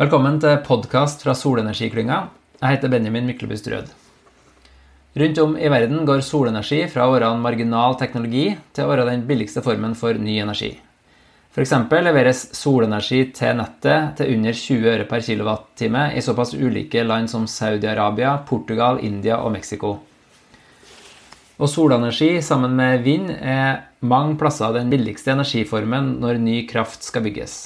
Velkommen 0.00 0.38
til 0.40 0.54
podkast 0.64 1.20
fra 1.20 1.34
Solenergiklynga. 1.36 2.14
Jeg 2.56 2.72
heter 2.72 2.88
Benjamin 2.88 3.26
Myklebust 3.28 3.66
Rød. 3.68 3.88
Rundt 5.20 5.40
om 5.42 5.56
i 5.60 5.68
verden 5.68 6.06
går 6.08 6.22
solenergi 6.24 6.78
fra 6.88 7.04
å 7.04 7.10
være 7.12 7.28
en 7.28 7.42
marginal 7.44 7.98
teknologi 8.00 8.46
til 8.72 8.86
å 8.86 8.88
være 8.88 9.04
den 9.10 9.26
billigste 9.28 9.60
formen 9.60 9.92
for 9.92 10.16
ny 10.16 10.38
energi. 10.40 10.70
F.eks. 11.52 11.74
leveres 11.92 12.40
solenergi 12.56 13.18
til 13.36 13.58
nettet 13.58 14.14
til 14.16 14.32
under 14.38 14.56
20 14.56 14.88
øre 14.94 15.04
per 15.10 15.26
kWt 15.26 15.84
i 15.90 16.22
såpass 16.24 16.54
ulike 16.54 17.04
land 17.04 17.28
som 17.28 17.44
Saudi-Arabia, 17.44 18.38
Portugal, 18.48 19.02
India 19.04 19.42
og 19.44 19.52
Mexico. 19.52 19.98
Og 21.58 21.68
solenergi 21.68 22.38
sammen 22.40 22.72
med 22.72 23.04
vind 23.04 23.28
er 23.36 23.84
mange 24.00 24.40
plasser 24.40 24.72
den 24.72 24.88
billigste 24.88 25.36
energiformen 25.36 26.14
når 26.24 26.40
ny 26.40 26.64
kraft 26.72 27.04
skal 27.04 27.28
bygges. 27.28 27.60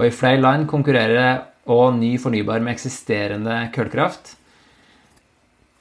Og 0.00 0.06
i 0.06 0.14
flere 0.14 0.40
land 0.40 0.64
konkurrerer 0.70 1.49
og 1.66 1.96
ny 1.98 2.14
fornybar 2.20 2.62
med 2.64 2.74
eksisterende 2.76 3.56
kullkraft. 3.74 4.36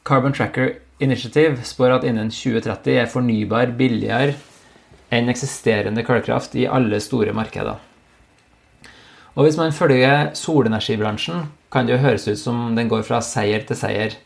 Carbon 0.03 0.33
Tracker 0.33 0.73
Initiative 0.99 1.63
spår 1.63 1.99
at 1.99 2.07
innen 2.07 2.31
2030 2.33 2.97
er 2.99 3.11
fornybar 3.11 3.71
billigere 3.79 4.33
enn 5.15 5.31
eksisterende 5.31 6.03
kullkraft 6.03 6.57
i 6.59 6.67
alle 6.67 6.99
store 6.99 7.33
markeder. 7.33 7.77
Og 9.35 9.45
Hvis 9.45 9.57
man 9.57 9.71
følger 9.71 10.33
solenergibransjen, 10.35 11.45
kan 11.71 11.87
det 11.87 11.95
jo 11.95 12.03
høres 12.03 12.27
ut 12.27 12.39
som 12.39 12.75
den 12.75 12.89
går 12.89 13.05
fra 13.07 13.21
seier 13.23 13.63
til 13.63 13.77
seier. 13.77 14.17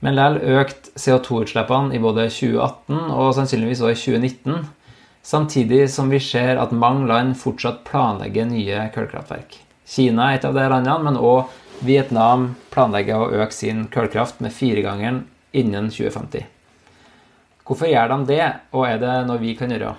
Men 0.00 0.16
likevel 0.16 0.58
økte 0.64 0.90
CO2-utslippene 0.98 1.94
i 1.94 2.00
både 2.02 2.26
2018 2.32 2.98
og 3.14 3.34
sannsynligvis 3.36 3.82
også 3.84 4.14
i 4.14 4.18
2019 4.18 4.68
Samtidig 5.22 5.90
som 5.92 6.08
vi 6.10 6.18
ser 6.20 6.56
at 6.56 6.72
mange 6.72 7.06
land 7.08 7.34
fortsatt 7.36 7.82
planlegger 7.84 8.48
nye 8.48 8.86
kullkraftverk. 8.94 9.58
Kina 9.90 10.28
er 10.30 10.38
et 10.38 10.46
av 10.46 10.54
de 10.54 10.68
landene, 10.70 11.00
men 11.02 11.18
òg 11.18 11.50
Vietnam 11.82 12.52
planlegger 12.70 13.18
å 13.18 13.30
øke 13.42 13.56
sin 13.56 13.86
kullkraft 13.90 14.38
med 14.44 14.54
firegangeren 14.54 15.24
innen 15.56 15.88
2050. 15.90 16.46
Hvorfor 17.66 17.90
gjør 17.90 18.12
de 18.12 18.20
det, 18.30 18.46
og 18.74 18.86
er 18.86 19.02
det 19.02 19.16
noe 19.26 19.42
vi 19.42 19.56
kan 19.58 19.72
gjøre? 19.72 19.96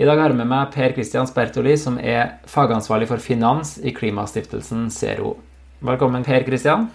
I 0.00 0.06
dag 0.08 0.18
har 0.18 0.32
jeg 0.32 0.38
med 0.40 0.50
meg 0.50 0.72
Per 0.74 0.94
Christian 0.96 1.28
Spertoli, 1.30 1.76
som 1.78 1.98
er 2.00 2.38
fagansvarlig 2.50 3.10
for 3.10 3.22
finans 3.22 3.76
i 3.78 3.92
klimastiftelsen 3.94 4.88
Zero. 4.90 5.36
Velkommen, 5.84 6.24
Per 6.26 6.46
Christian. 6.48 6.88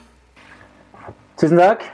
Tusen 1.39 1.61
takk. 1.61 1.85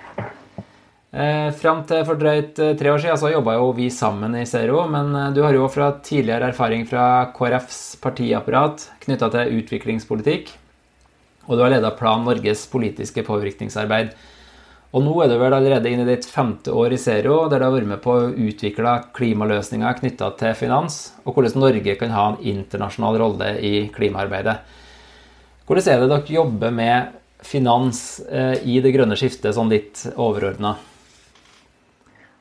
Eh, 1.13 1.51
fram 1.53 1.83
til 1.85 2.01
for 2.07 2.17
drøyt 2.17 2.57
eh, 2.57 2.71
tre 2.73 2.89
år 2.89 2.97
siden 3.03 3.19
så 3.21 3.29
jobba 3.29 3.53
jo 3.53 3.67
vi 3.77 3.85
sammen 3.93 4.33
i 4.33 4.47
Zero, 4.49 4.79
men 4.89 5.11
eh, 5.13 5.29
du 5.35 5.43
har 5.45 5.53
jo 5.53 5.67
fra 5.69 5.91
tidligere 6.01 6.47
erfaring 6.49 6.87
fra 6.89 7.27
KrFs 7.35 7.99
partiapparat 8.01 8.87
knytta 9.03 9.27
til 9.35 9.59
utviklingspolitikk, 9.59 10.47
og 11.45 11.51
du 11.53 11.61
har 11.61 11.69
leda 11.69 11.91
Plan 11.93 12.25
Norges 12.25 12.63
politiske 12.71 13.21
påvirkningsarbeid. 13.27 14.15
Og 14.93 15.05
nå 15.05 15.13
er 15.21 15.29
du 15.29 15.35
vel 15.37 15.53
allerede 15.53 15.91
inne 15.91 16.07
i 16.07 16.09
ditt 16.09 16.25
femte 16.25 16.73
år 16.73 16.95
i 16.95 16.99
Zero, 17.01 17.43
der 17.49 17.61
du 17.61 17.67
har 17.67 17.75
vært 17.75 17.91
med 17.91 18.01
på 18.01 18.15
å 18.17 18.31
utvikle 18.31 18.93
klimaløsninger 19.13 19.99
knytta 19.99 20.31
til 20.39 20.55
finans, 20.57 20.97
og 21.27 21.37
hvordan 21.37 21.61
Norge 21.61 21.93
kan 21.99 22.15
ha 22.15 22.23
en 22.31 22.39
internasjonal 22.55 23.19
rolle 23.21 23.51
i 23.61 23.73
klimaarbeidet. 23.93 24.55
Hvordan 25.69 25.91
er 25.93 26.01
det 26.01 26.09
dere 26.09 26.35
jobber 26.39 26.73
med 26.73 27.13
finans 27.43 28.01
i 28.63 28.79
det 28.81 28.93
grønne 28.95 29.17
skiftet, 29.19 29.53
sånn 29.53 29.71
litt 29.73 30.07
overordna? 30.15 30.73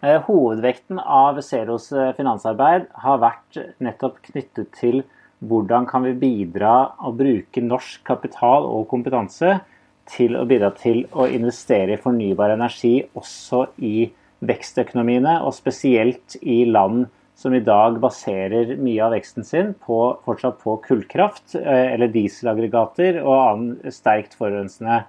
Eh, 0.02 0.18
hovedvekten 0.26 0.98
av 0.98 1.36
Zeros 1.46 1.92
eh, 1.94 2.08
finansarbeid 2.18 2.88
har 3.04 3.20
vært 3.22 3.58
nettopp 3.78 4.16
knyttet 4.26 4.72
til 4.74 5.04
hvordan 5.46 5.86
kan 5.86 6.02
vi 6.02 6.16
bidra 6.18 6.72
å 6.98 7.12
bruke 7.14 7.62
norsk 7.62 8.02
kapital 8.08 8.66
og 8.66 8.88
kompetanse 8.90 9.60
til 10.10 10.34
å 10.34 10.42
bidra 10.50 10.72
til 10.74 11.04
å 11.14 11.28
investere 11.30 11.94
i 11.94 12.00
fornybar 12.02 12.56
energi 12.56 12.96
også 13.14 13.68
i 13.78 14.08
vekstøkonomiene, 14.42 15.36
og 15.46 15.54
spesielt 15.54 16.34
i 16.42 16.64
land 16.66 17.06
som 17.38 17.54
i 17.54 17.62
dag 17.62 18.00
baserer 18.02 18.74
mye 18.82 19.06
av 19.06 19.14
veksten 19.14 19.46
sin 19.46 19.70
på, 19.86 20.00
fortsatt 20.26 20.58
på 20.64 20.80
kullkraft 20.82 21.54
eh, 21.62 21.94
eller 21.94 22.10
dieselaggregater 22.10 23.22
og 23.22 23.38
annen 23.38 23.94
sterkt 23.94 24.34
forurensende 24.34 25.04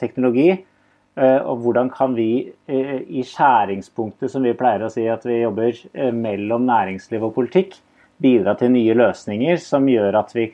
teknologi. 0.00 0.62
Eh, 1.12 1.40
og 1.44 1.60
hvordan 1.60 1.90
kan 1.92 2.14
vi 2.16 2.46
eh, 2.72 3.00
i 3.04 3.22
skjæringspunktet, 3.26 4.30
som 4.32 4.44
vi 4.46 4.54
pleier 4.56 4.86
å 4.86 4.92
si 4.92 5.04
at 5.12 5.26
vi 5.28 5.42
jobber 5.42 5.74
eh, 5.92 6.12
mellom 6.16 6.64
næringsliv 6.68 7.26
og 7.28 7.34
politikk, 7.36 7.76
bidra 8.22 8.54
til 8.56 8.72
nye 8.72 8.94
løsninger 8.96 9.58
som 9.60 9.88
gjør 9.90 10.14
at 10.20 10.30
vi 10.30 10.44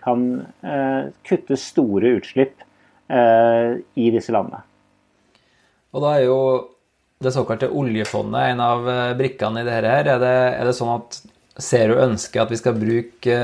kan 0.00 0.22
kutte 1.28 1.58
store 1.60 2.14
utslipp 2.16 2.62
i 3.12 4.06
disse 4.14 4.32
landene. 4.32 4.62
Og 5.92 6.00
da 6.06 6.14
er 6.16 6.22
jo 6.24 6.38
det 7.20 7.34
såkalte 7.34 7.68
oljefondet 7.68 8.54
en 8.54 8.64
av 8.64 8.88
brikkene 9.18 9.60
i 9.60 9.68
dette 9.68 9.92
her. 9.92 10.08
Er 10.14 10.24
det, 10.24 10.32
er 10.56 10.70
det 10.70 10.74
sånn 10.78 10.94
at 10.94 11.20
Zero 11.60 12.00
ønsker 12.06 12.46
at 12.46 12.54
vi 12.54 12.62
skal 12.62 12.80
bruke 12.80 13.36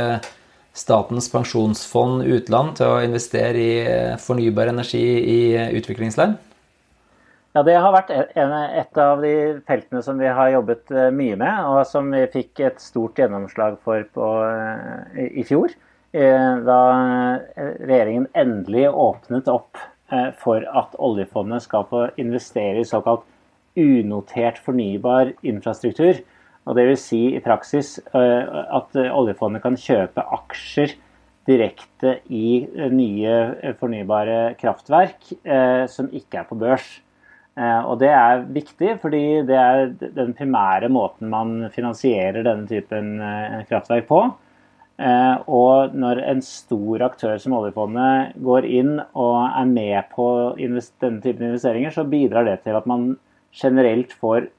Statens 0.73 1.29
pensjonsfond 1.29 2.25
utland 2.25 2.79
til 2.81 2.89
å 2.89 3.05
investere 3.05 3.61
i 3.61 4.19
fornybar 4.25 4.73
energi 4.73 5.05
i 5.05 5.41
utviklingsland? 5.77 6.41
Ja, 7.59 7.65
Det 7.67 7.75
har 7.75 7.91
vært 7.91 8.11
et 8.15 8.99
av 9.03 9.19
de 9.19 9.31
feltene 9.67 9.99
som 10.07 10.21
vi 10.23 10.29
har 10.31 10.53
jobbet 10.53 10.93
eh, 10.95 11.09
mye 11.11 11.35
med, 11.41 11.65
og 11.67 11.81
som 11.91 12.07
vi 12.15 12.21
fikk 12.31 12.61
et 12.63 12.77
stort 12.79 13.19
gjennomslag 13.19 13.81
for 13.83 14.05
på, 14.15 14.29
i, 15.19 15.25
i 15.43 15.45
fjor. 15.49 15.75
Eh, 16.15 16.53
da 16.63 16.77
regjeringen 17.59 18.29
endelig 18.39 18.85
åpnet 18.93 19.51
opp 19.51 19.81
for 20.39 20.63
at 20.63 20.95
oljefondet 21.03 21.65
skal 21.67 21.89
få 21.91 22.05
investere 22.23 22.85
i 22.85 22.87
såkalt 22.87 23.27
unotert 23.75 24.63
fornybar 24.63 25.35
infrastruktur. 25.43 26.23
Og 26.63 26.79
det 26.79 26.87
vil 26.93 27.03
Si 27.03 27.21
i 27.35 27.43
praksis 27.43 27.97
at 28.15 28.97
oljefondet 29.03 29.67
kan 29.67 29.77
kjøpe 29.77 30.25
aksjer 30.39 30.95
direkte 31.51 32.15
i 32.31 32.63
nye 32.95 33.75
fornybare 33.83 34.55
kraftverk 34.63 35.35
som 35.91 36.09
ikke 36.15 36.45
er 36.45 36.49
på 36.49 36.63
børs. 36.63 36.89
Eh, 37.59 37.81
og 37.91 37.99
det 37.99 38.11
er 38.15 38.45
viktig, 38.55 38.93
fordi 39.03 39.23
det 39.49 39.57
er 39.59 39.89
den 40.15 40.35
primære 40.39 40.91
måten 40.95 41.31
man 41.33 41.57
finansierer 41.75 42.45
denne 42.47 42.69
typen 42.71 43.17
eh, 43.25 43.65
kraftverk 43.71 44.07
på. 44.11 44.21
Eh, 44.99 45.49
og 45.51 45.97
når 45.99 46.23
en 46.27 46.43
stor 46.45 47.03
aktør 47.09 47.35
som 47.43 47.57
oljefondet 47.59 48.37
går 48.47 48.69
inn 48.69 48.95
og 49.01 49.35
er 49.49 49.73
med 49.73 50.13
på 50.15 50.29
denne 50.59 51.23
typen 51.25 51.49
investeringer, 51.51 51.95
så 51.95 52.07
bidrar 52.07 52.47
det 52.47 52.61
til 52.67 52.79
at 52.79 52.87
man 52.91 53.11
generelt 53.55 54.15
får 54.21 54.51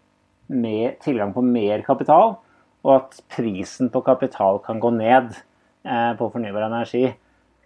tilgang 0.50 1.32
på 1.36 1.46
mer 1.46 1.84
kapital, 1.86 2.40
og 2.84 2.94
at 2.96 3.20
prisen 3.30 3.92
på 3.94 4.02
kapital 4.02 4.58
kan 4.66 4.80
gå 4.82 4.90
ned 4.96 5.36
på 6.18 6.30
fornybar 6.34 6.66
energi. 6.66 7.04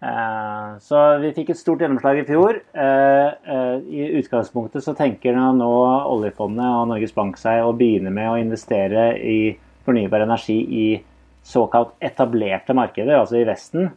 Eh, 0.03 0.79
så 0.83 1.01
vi 1.21 1.31
fikk 1.35 1.53
et 1.53 1.59
stort 1.59 1.83
gjennomslag 1.83 2.19
i 2.19 2.25
fjor. 2.27 2.57
Eh, 2.75 3.29
eh, 3.55 3.75
I 3.87 4.09
utgangspunktet 4.19 4.83
så 4.83 4.95
tenker 4.97 5.37
nå 5.37 5.71
oljefondet 6.11 6.65
og 6.65 6.89
Norges 6.91 7.15
Bank 7.15 7.39
seg 7.39 7.63
å 7.63 7.75
begynne 7.77 8.11
med 8.11 8.31
å 8.31 8.39
investere 8.41 9.13
i 9.15 9.53
fornybar 9.85 10.25
energi 10.25 10.59
i 10.59 10.87
såkalt 11.43 11.95
etablerte 12.03 12.75
markeder, 12.75 13.15
altså 13.19 13.39
i 13.39 13.47
Vesten. 13.47 13.89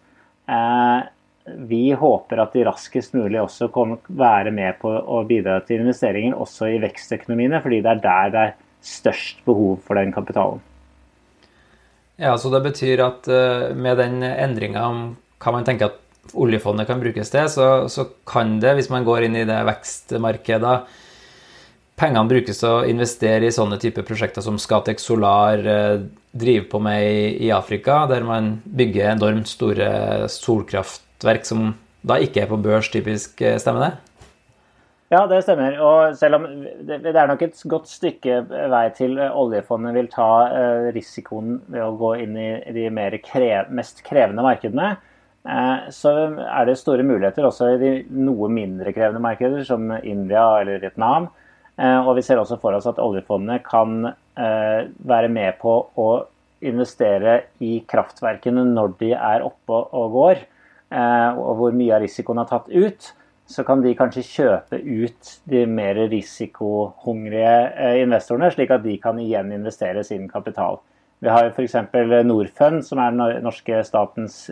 Vi 1.71 1.83
håper 1.95 2.41
at 2.43 2.55
de 2.55 2.65
raskest 2.67 3.15
mulig 3.15 3.39
også 3.39 3.69
kommer 3.71 4.03
være 4.11 4.51
med 4.51 4.81
på 4.81 4.91
å 4.91 5.21
bidra 5.27 5.61
til 5.67 5.85
investeringer 5.85 6.35
også 6.35 6.73
i 6.75 6.81
vekstøkonomiene, 6.83 7.61
fordi 7.63 7.79
det 7.87 7.93
er 7.93 8.03
der 8.03 8.33
det 8.35 8.43
er 8.49 8.57
størst 8.83 9.45
behov 9.47 9.79
for 9.87 9.99
den 9.99 10.11
kapitalen. 10.15 10.59
Ja, 12.19 12.35
så 12.35 12.51
Det 12.51 12.65
betyr 12.67 13.05
at 13.07 13.31
med 13.79 14.03
den 14.03 14.27
endringa 14.27 14.91
hva 15.43 15.55
man 15.55 15.67
tenker 15.67 15.91
at 15.91 16.35
oljefondet 16.35 16.89
kan 16.89 17.01
brukes 17.01 17.31
til, 17.31 17.49
så, 17.51 17.67
så, 17.93 18.09
kan 18.27 18.57
det, 18.63 18.75
hvis 18.79 18.91
man 18.91 19.07
går 19.07 19.29
inn 19.29 19.37
i 19.43 19.49
det 19.49 19.59
vekstmarkedet 19.69 20.79
Pengene 21.97 22.29
brukes 22.29 22.59
til 22.61 22.69
å 22.69 22.85
investere 22.85 23.49
i 23.49 23.55
sånne 23.55 23.79
typer 23.81 24.05
prosjekter 24.05 24.45
som 24.45 24.59
Scatec 24.61 25.01
Solar 25.01 25.63
eh, 25.65 26.03
driver 26.37 26.67
på 26.75 26.81
med 26.85 27.07
i, 27.41 27.49
Afrika, 27.57 28.03
der 28.11 28.27
man 28.27 28.59
bygger 28.69 29.15
enormt 29.15 29.49
store 29.49 30.29
solkraftverk 30.29 31.49
som 31.49 31.71
da 32.05 32.19
ikke 32.21 32.43
er 32.43 32.51
på 32.51 32.61
børs, 32.61 32.91
typisk. 32.93 33.41
Eh, 33.41 33.57
stemmer 33.63 33.87
det? 33.87 33.91
Ja, 35.15 35.23
det 35.31 35.41
stemmer. 35.47 35.79
Og 35.81 36.21
selv 36.21 36.37
om 36.37 36.47
det, 36.85 37.01
er 37.15 37.33
nok 37.33 37.47
et 37.47 37.65
godt 37.73 37.89
stykke 37.89 38.43
vei 38.45 38.85
til 38.99 39.17
oljefondet 39.25 39.97
vil 39.97 40.13
ta 40.13 40.31
eh, 40.51 40.93
risikoen 40.93 41.63
ved 41.65 41.81
å 41.81 41.95
gå 41.97 42.13
inn 42.27 42.37
i 42.37 42.51
de 42.77 43.21
krev, 43.25 43.73
mest 43.73 44.05
krevende 44.05 44.45
markedene, 44.45 44.99
så 45.95 46.13
er 46.43 46.67
det 46.67 46.79
store 46.81 47.05
muligheter 47.07 47.47
også 47.47 47.69
i 47.75 47.81
de 47.81 47.91
noe 48.11 48.49
mindre 48.51 48.91
krevende 48.95 49.23
markeder, 49.23 49.63
som 49.67 49.93
India 50.03 50.47
eller 50.61 50.81
Vietnam. 50.83 51.29
Eh, 51.77 51.99
og 52.01 52.17
vi 52.17 52.25
ser 52.25 52.41
også 52.41 52.57
for 52.61 52.77
oss 52.77 52.89
at 52.89 53.01
oljefondet 53.03 53.65
kan 53.67 54.09
eh, 54.09 54.89
være 55.07 55.29
med 55.33 55.59
på 55.61 55.77
å 56.01 56.09
investere 56.67 57.43
i 57.61 57.79
kraftverkene 57.89 58.65
når 58.71 58.97
de 59.03 59.13
er 59.13 59.45
oppe 59.45 59.83
og 59.95 60.13
går. 60.17 60.45
og 60.87 61.57
hvor 61.59 61.73
mye 61.75 61.97
av 61.97 62.05
risikoen 62.05 62.39
er 62.39 62.47
tatt 62.47 62.69
ut, 62.71 63.09
så 63.51 63.65
kan 63.67 63.81
de 63.83 63.95
kanskje 63.99 64.23
kjøpe 64.23 64.79
ut 64.79 65.31
de 65.51 65.65
mer 65.67 65.99
risikohungrige 66.13 67.97
investorene, 68.05 68.53
slik 68.55 68.71
at 68.71 68.85
de 68.85 68.95
kan 69.03 69.19
igjen 69.19 69.51
investere 69.53 70.05
sin 70.07 70.29
kapital. 70.31 70.79
Vi 71.19 71.29
har 71.29 71.51
f.eks. 71.51 71.75
Norfund, 72.25 72.85
som 72.87 73.03
er 73.03 73.19
den 73.19 73.43
norske 73.45 73.83
statens 73.85 74.47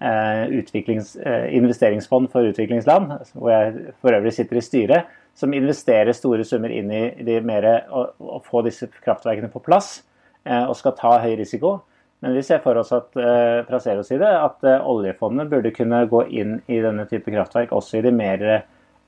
investeringsfond 0.00 2.28
for 2.28 2.44
utviklingsland, 2.50 3.14
hvor 3.32 3.48
jeg 3.48 3.94
for 4.02 4.12
øvrig 4.12 4.34
sitter 4.36 4.60
i 4.60 4.64
styret 4.64 5.06
som 5.36 5.52
investerer 5.54 6.16
store 6.16 6.44
summer 6.48 6.72
inn 6.72 6.88
i 6.92 7.02
de 7.24 7.40
mer, 7.44 7.66
å, 7.92 8.06
å 8.16 8.40
få 8.44 8.62
disse 8.64 8.88
kraftverkene 9.04 9.50
på 9.52 9.60
plass 9.64 10.00
eh, 10.46 10.64
og 10.64 10.76
skal 10.78 10.96
ta 10.96 11.18
høy 11.20 11.34
risiko. 11.42 11.82
Men 12.24 12.32
vi 12.38 12.44
ser 12.46 12.62
for 12.64 12.80
oss 12.80 12.94
at, 12.96 13.10
eh, 13.20 13.60
fra 13.68 13.80
Zeros 13.84 14.08
side 14.08 14.24
at 14.24 14.64
eh, 14.64 14.80
oljefondet 14.80 15.50
burde 15.52 15.74
kunne 15.76 16.06
gå 16.08 16.24
inn 16.40 16.56
i 16.72 16.80
denne 16.80 17.04
type 17.10 17.28
kraftverk 17.34 17.74
også 17.76 18.00
i 18.00 18.06
de 18.08 18.14
mer 18.16 18.46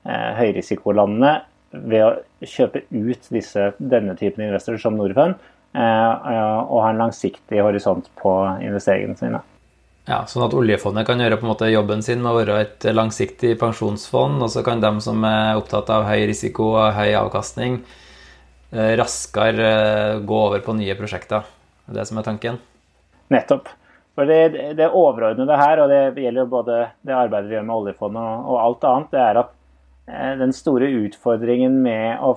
høyrisikolandene 0.09 1.33
ved 1.91 2.03
å 2.05 2.45
kjøpe 2.47 2.85
ut 2.87 3.25
disse, 3.35 3.65
denne 3.77 4.13
typen 4.17 4.45
investorer 4.45 4.79
som 4.79 4.95
Norfund 4.95 5.35
og 5.75 6.77
ha 6.79 6.87
en 6.87 7.01
langsiktig 7.03 7.59
horisont 7.59 8.07
på 8.17 8.31
investeringene 8.63 9.19
sine. 9.19 9.41
Ja, 10.09 10.23
Sånn 10.25 10.41
at 10.41 10.55
oljefondet 10.57 11.05
kan 11.05 11.19
gjøre 11.21 11.37
på 11.37 11.45
en 11.45 11.51
måte 11.51 11.67
jobben 11.69 11.99
sin 12.01 12.23
med 12.23 12.31
å 12.31 12.37
være 12.39 12.55
et 12.63 12.85
langsiktig 12.97 13.51
pensjonsfond, 13.61 14.41
og 14.41 14.49
så 14.49 14.63
kan 14.65 14.81
de 14.81 14.89
som 15.05 15.21
er 15.27 15.59
opptatt 15.59 15.91
av 15.93 16.07
høy 16.07 16.23
risiko 16.31 16.71
og 16.79 16.95
høy 16.97 17.11
avkastning, 17.19 17.77
eh, 18.73 18.95
raskere 18.97 19.67
eh, 19.67 20.15
gå 20.25 20.39
over 20.47 20.65
på 20.65 20.73
nye 20.79 20.95
prosjekter. 20.97 21.45
Det 21.85 21.93
er 21.93 21.99
det 21.99 22.07
som 22.09 22.17
er 22.17 22.25
tanken? 22.25 22.57
Nettopp. 23.29 23.69
For 24.17 24.25
det, 24.25 24.73
det 24.81 24.89
overordnede 24.89 25.61
her, 25.61 25.83
og 25.83 25.93
det 25.93 26.01
gjelder 26.25 26.41
jo 26.41 26.49
både 26.57 26.81
det 27.05 27.13
arbeidet 27.15 27.51
vi 27.51 27.59
gjør 27.59 27.69
med 27.69 27.77
oljefondet 27.77 28.25
og, 28.25 28.49
og 28.49 28.59
alt 28.65 28.89
annet, 28.89 29.13
det 29.13 29.23
er 29.27 29.43
at 29.43 29.55
eh, 30.09 30.35
den 30.41 30.57
store 30.57 30.89
utfordringen 31.05 31.77
med 31.85 32.25
å 32.25 32.33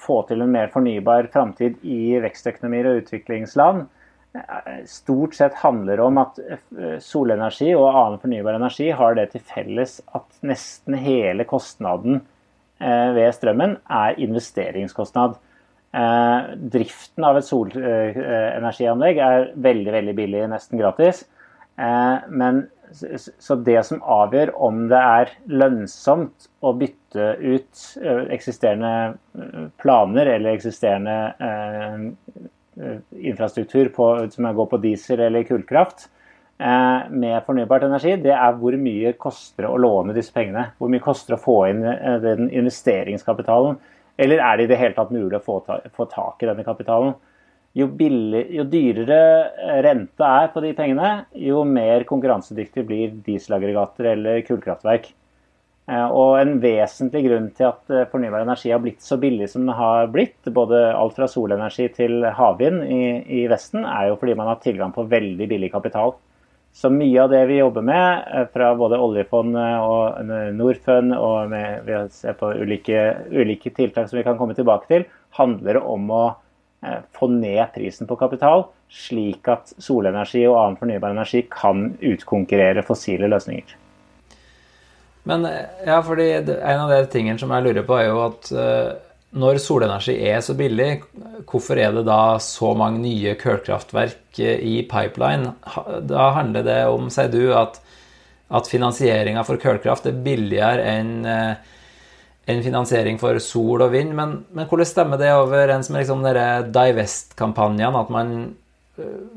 få 0.00 0.22
til 0.28 0.40
en 0.40 0.56
mer 0.56 0.72
fornybar 0.72 1.28
framtid 1.36 1.76
i 1.84 2.16
vekstøkonomier 2.24 2.88
og 2.88 3.04
utviklingsland, 3.04 3.84
stort 4.86 5.34
sett 5.34 5.54
handler 5.54 6.00
om 6.00 6.18
at 6.22 6.38
eh, 6.38 6.98
solenergi 7.02 7.72
og 7.74 7.88
annen 7.90 8.20
fornybar 8.22 8.58
energi 8.60 8.90
har 8.94 9.16
det 9.18 9.30
til 9.32 9.42
felles 9.46 9.98
at 10.14 10.42
nesten 10.46 10.94
hele 11.02 11.46
kostnaden 11.50 12.20
eh, 12.78 13.10
ved 13.16 13.34
strømmen 13.34 13.76
er 13.90 14.20
investeringskostnad. 14.22 15.34
Eh, 15.90 16.50
driften 16.76 17.26
av 17.26 17.40
et 17.40 17.48
solenergianlegg 17.48 19.22
er 19.26 19.48
veldig 19.58 19.96
veldig 19.98 20.16
billig, 20.22 20.46
nesten 20.54 20.80
gratis. 20.80 21.24
Men 21.80 22.66
så 22.92 23.54
det 23.64 23.78
som 23.88 24.02
avgjør 24.04 24.50
om 24.60 24.82
det 24.90 24.98
er 25.00 25.30
lønnsomt 25.48 26.50
å 26.60 26.74
bytte 26.76 27.28
ut 27.40 27.84
eksisterende 28.34 29.70
planer 29.80 30.28
eller 30.34 30.58
eksisterende 30.58 31.14
Eh, 31.40 32.50
infrastruktur 33.16 33.90
på, 33.94 34.08
som 34.30 34.48
går 34.56 34.66
på 34.70 34.80
diesel 34.82 35.20
eller 35.26 35.46
kullkraft 35.48 36.08
eh, 36.60 37.08
med 37.10 37.42
fornybart 37.46 37.86
energi, 37.88 38.16
det 38.22 38.34
er 38.36 38.58
hvor 38.58 38.76
mye 38.80 39.14
koster 39.20 39.66
det 39.66 39.72
å 39.72 39.80
låne 39.80 40.16
disse 40.16 40.34
pengene. 40.34 40.70
Hvor 40.78 40.92
mye 40.92 41.04
koster 41.04 41.34
det 41.34 41.40
å 41.40 41.44
få 41.44 41.58
inn 41.70 41.82
eh, 41.86 42.18
den 42.24 42.50
investeringskapitalen. 42.50 43.80
Eller 44.20 44.42
er 44.44 44.58
det 44.58 44.68
i 44.68 44.72
det 44.72 44.80
hele 44.80 44.96
tatt 44.96 45.12
mulig 45.14 45.38
å 45.38 45.44
få, 45.44 45.60
ta, 45.64 45.80
få 45.96 46.08
tak 46.10 46.42
i 46.42 46.50
denne 46.50 46.66
kapitalen? 46.66 47.14
Jo, 47.78 47.86
billig, 47.86 48.48
jo, 48.50 48.64
dyrere 48.66 49.78
renta 49.86 50.32
er 50.40 50.48
på 50.50 50.62
de 50.64 50.72
pengene, 50.74 51.10
jo 51.38 51.62
mer 51.62 52.02
konkurransedyktig 52.08 52.82
blir 52.88 53.12
dieselaggregater 53.28 54.08
eller 54.16 54.40
kullkraftverk. 54.42 55.06
Eh, 55.90 56.06
og 56.14 56.36
en 56.38 56.58
vesentlig 56.62 57.24
grunn 57.24 57.48
til 57.56 57.66
at 57.66 57.90
eh, 57.90 58.06
fornybar 58.12 58.44
energi 58.44 58.70
har 58.70 58.82
blitt 58.82 59.02
så 59.02 59.16
billig 59.18 59.48
som 59.50 59.64
det 59.66 59.74
har 59.78 60.10
blitt, 60.14 60.38
både 60.54 60.84
alt 60.94 61.16
fra 61.16 61.26
solenergi 61.30 61.88
til 61.96 62.26
havvind 62.36 62.84
i, 62.86 63.02
i, 63.40 63.46
Vesten, 63.50 63.82
er 63.82 64.10
jo 64.10 64.18
fordi 64.20 64.36
man 64.38 64.52
har 64.52 64.60
tilgang 64.62 64.94
på 64.94 65.08
veldig 65.10 65.48
billig 65.50 65.72
kapital. 65.72 66.14
Så 66.70 66.92
mye 66.94 67.24
av 67.24 67.32
det 67.32 67.42
vi 67.50 67.58
jobber 67.58 67.82
med, 67.88 68.22
eh, 68.30 68.46
fra 68.54 68.70
både 68.78 69.00
oljefondet 69.02 69.82
og 69.82 70.30
Norfund, 70.60 71.16
og 71.16 71.50
med, 71.50 71.82
ved 71.88 72.06
å 72.06 72.36
på 72.38 72.52
ulike, 72.60 73.02
ulike, 73.34 73.74
tiltak 73.74 74.06
som 74.06 74.20
vi 74.20 74.26
kan 74.28 74.38
komme 74.38 74.54
tilbake 74.54 74.86
til, 74.92 75.08
handler 75.40 75.82
om 75.82 76.06
å 76.14 76.24
få 77.12 77.26
ned 77.28 77.74
prisen 77.74 78.08
på 78.08 78.16
kapital, 78.16 78.62
slik 78.88 79.50
at 79.52 79.74
solenergi 79.76 80.46
og 80.46 80.56
annen 80.62 80.78
fornybar 80.80 81.12
energi 81.12 81.42
kan 81.52 81.90
utkonkurrere 82.00 82.86
fossile 82.86 83.28
løsninger. 83.28 83.76
Men 85.28 85.44
ja, 85.44 86.00
fordi 86.04 86.30
en 86.40 86.82
av 86.86 86.90
de 86.92 87.04
tingene 87.12 87.40
som 87.40 87.52
jeg 87.52 87.66
lurer 87.66 87.86
på, 87.86 87.96
er 88.00 88.08
jo 88.08 88.20
at 88.24 88.50
uh, 88.56 88.92
når 89.40 89.60
solenergi 89.62 90.16
er 90.26 90.40
så 90.42 90.56
billig, 90.58 91.02
hvorfor 91.50 91.78
er 91.78 91.92
det 91.94 92.06
da 92.08 92.38
så 92.42 92.72
mange 92.78 93.02
nye 93.04 93.36
kullkraftverk 93.38 94.40
eh, 94.42 94.58
i 94.58 94.80
pipeline? 94.90 95.52
Da 96.08 96.30
handler 96.34 96.66
det 96.66 96.80
om, 96.90 97.06
sier 97.14 97.30
du, 97.30 97.52
at, 97.54 97.78
at 98.50 98.70
finansieringa 98.70 99.44
for 99.46 99.60
kullkraft 99.62 100.08
er 100.10 100.24
billigere 100.24 100.88
enn 100.96 101.12
en 102.50 102.62
finansiering 102.64 103.20
for 103.20 103.38
sol 103.42 103.84
og 103.84 103.92
vind. 103.94 104.14
Men, 104.16 104.40
men 104.54 104.68
hvordan 104.68 104.88
stemmer 104.88 105.20
det 105.20 105.30
overens 105.34 105.90
med 105.90 106.02
liksom 106.02 106.24
Divest-kampanjene? 106.74 108.02
At 108.02 108.12
man, 108.12 108.34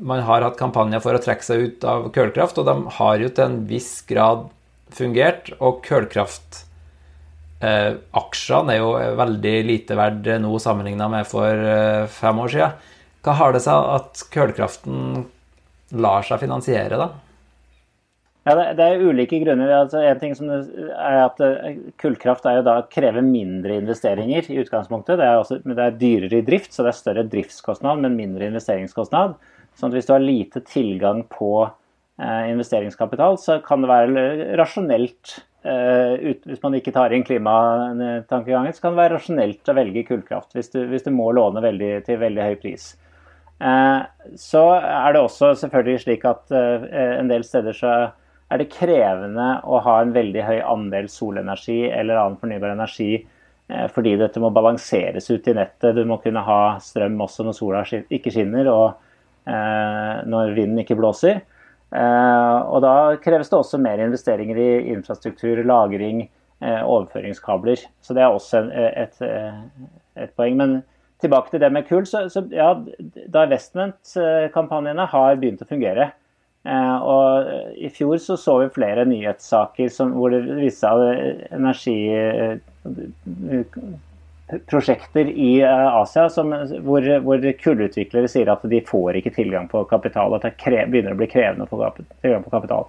man, 0.00 0.24
har 0.26 0.46
hatt 0.46 0.58
kampanjer 0.60 1.02
for 1.04 1.16
å 1.16 1.22
trekke 1.22 1.46
seg 1.46 1.66
ut 1.68 1.88
av 1.88 2.08
kullkraft, 2.14 2.60
og 2.60 2.68
de 2.68 2.96
har 2.98 3.22
jo 3.22 3.30
til 3.30 3.46
en 3.46 3.60
viss 3.68 3.92
grad 4.08 4.48
fungert, 4.96 5.52
og 5.60 5.82
kullkraftaksjene 5.86 8.72
eh, 8.72 8.74
er 8.74 8.80
jo 8.80 8.90
veldig 9.20 9.56
lite 9.68 9.98
verdt 9.98 10.26
nå 10.42 10.52
sammenligna 10.62 11.06
med 11.12 11.24
for 11.28 11.50
eh, 11.50 12.06
fem 12.12 12.36
år 12.44 12.50
siden. 12.56 12.72
Hva 13.24 13.32
har 13.40 13.50
det 13.54 13.62
seg 13.64 13.76
at 13.96 14.12
kullkraften 14.34 14.96
lar 15.94 16.22
seg 16.26 16.42
finansiere, 16.42 16.96
da? 17.00 17.08
Ja, 18.44 18.54
det, 18.76 18.84
er 18.84 19.00
ulike 19.00 19.38
grunner. 19.40 19.70
Altså, 19.72 20.02
en 20.04 20.18
ting 20.20 20.34
som 20.36 20.50
er 20.52 21.20
at 21.22 21.38
eh, 21.40 21.78
Kullkraft 22.00 22.44
er 22.48 22.58
jo 22.58 22.66
da, 22.66 22.74
krever 22.92 23.24
mindre 23.24 23.78
investeringer 23.80 24.50
i 24.52 24.58
utgangspunktet. 24.60 25.16
Det 25.16 25.24
er, 25.24 25.38
også, 25.40 25.62
det 25.64 25.80
er, 25.80 25.96
dyrere 25.96 26.42
i 26.42 26.44
drift, 26.44 26.74
så 26.74 26.84
det 26.84 26.92
er 26.92 26.98
større 26.98 27.24
driftskostnad, 27.32 28.02
men 28.04 28.18
mindre 28.18 28.50
investeringskostnad. 28.52 29.38
Sånn 29.80 29.88
at 29.88 29.96
Hvis 29.96 30.10
du 30.10 30.12
har 30.12 30.26
lite 30.26 30.60
tilgang 30.68 31.24
på 31.32 31.54
investeringskapital, 32.22 33.38
så 33.38 33.58
kan 33.64 33.82
det 33.82 33.90
være 33.90 34.24
rasjonelt 34.60 35.38
eh, 35.66 36.34
hvis 36.46 36.62
man 36.62 36.76
ikke 36.78 36.92
tar 36.94 37.14
inn 37.14 37.24
klimatankegangen, 37.26 38.74
så 38.74 38.84
kan 38.84 38.94
det 38.94 39.02
være 39.02 39.16
rasjonelt 39.16 39.70
å 39.70 39.74
velge 39.74 40.04
kullkraft 40.06 40.54
hvis 40.54 40.70
du, 40.70 40.84
hvis 40.92 41.06
du 41.06 41.10
må 41.14 41.32
låne 41.34 41.62
veldig, 41.64 41.96
til 42.06 42.20
veldig 42.20 42.44
høy 42.46 42.54
pris. 42.62 42.92
Eh, 43.58 44.04
så 44.38 44.62
er 44.78 45.14
det 45.14 45.24
også 45.24 45.54
selvfølgelig 45.58 46.04
slik 46.04 46.26
at 46.28 46.54
en 46.54 47.30
del 47.30 47.46
steder 47.46 47.74
så 47.74 47.94
er 47.98 48.60
det 48.60 48.70
krevende 48.70 49.48
å 49.66 49.80
ha 49.82 49.96
en 50.02 50.14
veldig 50.14 50.44
høy 50.46 50.60
andel 50.60 51.08
solenergi 51.10 51.88
eller 51.88 52.20
annen 52.20 52.38
fornybar 52.38 52.76
energi 52.76 53.24
fordi 53.64 54.10
dette 54.20 54.38
må 54.44 54.50
balanseres 54.52 55.24
ut 55.32 55.46
i 55.48 55.54
nettet. 55.56 55.96
Du 55.96 56.02
må 56.04 56.18
kunne 56.20 56.42
ha 56.44 56.76
strøm 56.84 57.16
også 57.24 57.46
når 57.46 57.56
sola 57.56 57.80
ikke 57.88 58.28
skinner 58.30 58.68
og 58.68 59.48
når 60.28 60.52
vinden 60.52 60.82
ikke 60.82 60.98
blåser. 61.00 61.40
Eh, 61.94 62.58
og 62.74 62.82
Da 62.82 62.94
kreves 63.22 63.50
det 63.50 63.58
også 63.58 63.78
mer 63.78 64.02
investeringer 64.02 64.58
i 64.58 64.70
infrastruktur, 64.94 65.62
lagring, 65.62 66.28
eh, 66.60 66.82
overføringskabler. 66.82 67.86
Så 68.02 68.14
Det 68.14 68.22
er 68.22 68.32
også 68.32 68.70
et, 68.74 69.22
et 70.16 70.36
poeng. 70.36 70.56
Men 70.56 70.82
tilbake 71.20 71.50
til 71.50 71.60
det 71.60 71.72
med 71.72 71.86
kull. 71.88 72.06
så, 72.06 72.28
så 72.28 72.44
ja, 72.50 72.74
Divestment-kampanjene 73.36 75.06
har 75.06 75.36
begynt 75.36 75.62
å 75.62 75.68
fungere. 75.70 76.12
Eh, 76.64 76.96
og 77.04 77.76
I 77.76 77.90
fjor 77.92 78.16
så, 78.22 78.38
så 78.40 78.56
vi 78.62 78.72
flere 78.72 79.04
nyhetssaker 79.08 79.90
som, 79.92 80.14
hvor 80.16 80.32
det 80.32 80.42
viste 80.48 80.88
seg 80.88 80.92
at 80.96 81.52
energi 81.52 81.98
prosjekter 84.70 85.28
i 85.30 85.60
eh, 85.60 85.86
Asia 86.00 86.28
som, 86.30 86.52
hvor, 86.86 87.06
hvor, 87.24 87.46
kullutviklere 87.60 88.30
sier 88.30 88.50
at 88.52 88.64
de 88.70 88.80
får 88.86 89.20
ikke 89.20 89.34
tilgang 89.36 89.68
på 89.70 89.84
kapital. 89.90 90.36
At 90.36 90.46
det 90.46 90.84
begynner 90.90 91.14
å 91.14 91.20
bli 91.20 91.30
krevende 91.30 91.66
å 91.66 91.70
få 91.70 91.80
tilgang 92.22 92.44
på 92.44 92.52
kapital. 92.54 92.88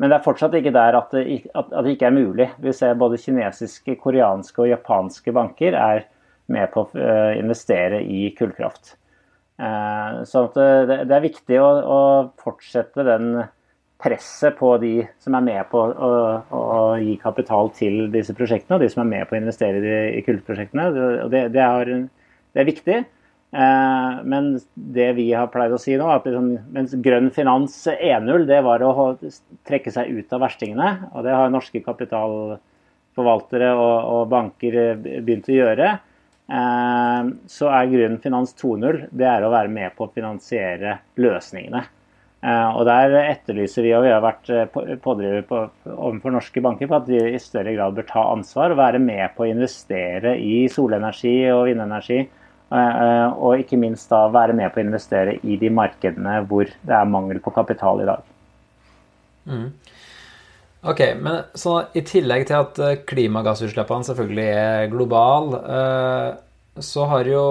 Men 0.00 0.08
det 0.08 0.16
er 0.16 0.24
fortsatt 0.24 0.54
ikke 0.56 0.72
der 0.72 0.96
at 0.96 1.12
det, 1.12 1.24
at, 1.52 1.72
det, 1.74 1.92
ikke 1.92 2.08
er 2.08 2.16
mulig. 2.16 2.48
Vi 2.64 2.72
ser 2.72 2.96
både 3.00 3.20
kinesiske, 3.20 3.98
koreanske 4.00 4.62
og 4.64 4.70
japanske 4.70 5.34
banker 5.36 5.76
er 5.76 6.06
med 6.50 6.70
på 6.72 6.86
å 6.86 6.88
uh, 6.96 7.36
investere 7.36 8.00
i 8.00 8.30
kullkraft. 8.38 8.94
Uh, 9.60 10.24
så 10.24 10.46
det, 10.56 11.04
er 11.04 11.26
viktig 11.26 11.60
å 11.60 12.00
fortsette 12.40 13.04
den 13.06 13.42
presset 14.02 14.56
på 14.58 14.72
de 14.82 14.94
som 15.22 15.36
er 15.36 15.44
med 15.46 15.68
på 15.70 15.80
å, 15.80 16.10
å, 16.56 16.60
gi 17.00 17.16
kapital 17.20 17.70
til 17.76 18.06
disse 18.12 18.34
prosjektene, 18.36 18.78
og 18.78 18.84
de 18.84 18.90
som 18.92 19.04
er 19.04 19.10
med 19.12 19.28
på 19.28 19.36
å 19.36 19.40
investere 19.40 19.80
i, 19.80 20.18
i 20.18 20.24
kullprosjektene. 20.26 20.88
Det, 20.92 21.42
det, 21.54 21.64
er, 21.64 21.92
det, 21.92 22.60
er, 22.62 22.68
viktig. 22.68 22.98
Men 23.50 24.50
det 24.74 25.08
vi 25.18 25.28
har 25.34 25.50
pleid 25.52 25.74
å 25.74 25.80
si 25.82 25.96
nå, 25.98 26.08
at 26.12 26.26
liksom, 26.28 26.52
mens 26.74 26.96
grønn 27.04 27.30
finans 27.34 27.76
1.0, 27.92 28.46
det 28.48 28.60
var 28.66 28.84
å 28.86 28.90
trekke 29.68 29.94
seg 29.94 30.12
ut 30.16 30.36
av 30.36 30.44
verstingene. 30.46 30.90
Og 31.12 31.26
det 31.26 31.36
har 31.36 31.52
norske 31.52 31.82
kapitalforvaltere 31.84 33.72
og, 33.76 33.96
og 34.14 34.28
banker 34.32 34.80
begynt 35.02 35.50
å 35.50 35.58
gjøre. 35.60 35.94
Så 36.50 37.70
er 37.70 37.92
grønn 37.92 38.18
finans 38.22 38.56
2.0 38.58 39.04
det 39.14 39.26
er 39.28 39.44
å 39.46 39.52
være 39.52 39.70
med 39.70 39.94
på 39.94 40.08
å 40.08 40.12
finansiere 40.14 40.98
løsningene. 41.20 41.84
Eh, 42.40 42.68
og 42.72 42.86
Der 42.88 43.12
etterlyser 43.20 43.84
vi, 43.84 43.92
og 43.92 44.06
vi 44.06 44.12
har 44.14 44.22
vært 44.24 44.48
eh, 44.48 44.96
pådriver 45.04 45.42
på, 45.44 45.60
overfor 45.92 46.32
norske 46.32 46.62
banker 46.64 46.88
på 46.88 46.96
at 46.96 47.08
de 47.10 47.20
i 47.34 47.40
større 47.42 47.74
grad 47.76 47.98
bør 47.98 48.06
ta 48.08 48.22
ansvar 48.32 48.72
og 48.72 48.80
være 48.80 49.00
med 49.02 49.34
på 49.36 49.44
å 49.44 49.50
investere 49.50 50.38
i 50.40 50.64
solenergi 50.72 51.34
og 51.52 51.66
vindenergi. 51.68 52.22
Eh, 52.24 53.28
og 53.36 53.60
ikke 53.60 53.80
minst 53.82 54.08
da 54.12 54.22
være 54.32 54.56
med 54.56 54.72
på 54.72 54.80
å 54.80 54.86
investere 54.86 55.36
i 55.44 55.58
de 55.60 55.68
markedene 55.74 56.38
hvor 56.48 56.70
det 56.70 56.96
er 56.96 57.12
mangel 57.12 57.42
på 57.44 57.52
kapital 57.52 58.00
i 58.00 58.08
dag. 58.08 58.24
Mm. 59.50 59.68
Ok, 60.88 61.00
men 61.20 61.42
så 61.60 61.74
I 61.92 62.00
tillegg 62.08 62.46
til 62.48 62.62
at 62.62 63.04
klimagassutslippene 63.10 64.06
selvfølgelig 64.06 64.46
er 64.48 64.86
globale, 64.88 65.58
så 66.80 67.04
har 67.10 67.28
jo 67.28 67.42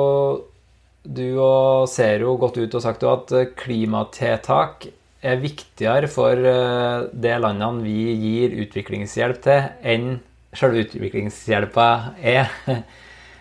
du 1.03 1.39
og 1.39 1.89
jo 1.95 2.35
gått 2.39 2.57
ut 2.59 2.75
og 2.75 2.83
sagt 2.83 3.05
at 3.07 3.31
eh, 3.35 3.51
klimatiltak 3.57 4.89
er 5.19 5.39
viktigere 5.41 6.07
for 6.07 6.35
det 6.35 7.11
de 7.11 7.31
landene 7.43 7.83
vi 7.83 8.13
gir 8.21 8.55
utviklingshjelp 8.63 9.41
til, 9.43 9.65
enn 9.83 10.19
selve 10.55 10.85
utviklingshjelpa 10.87 11.89
er. 12.21 12.51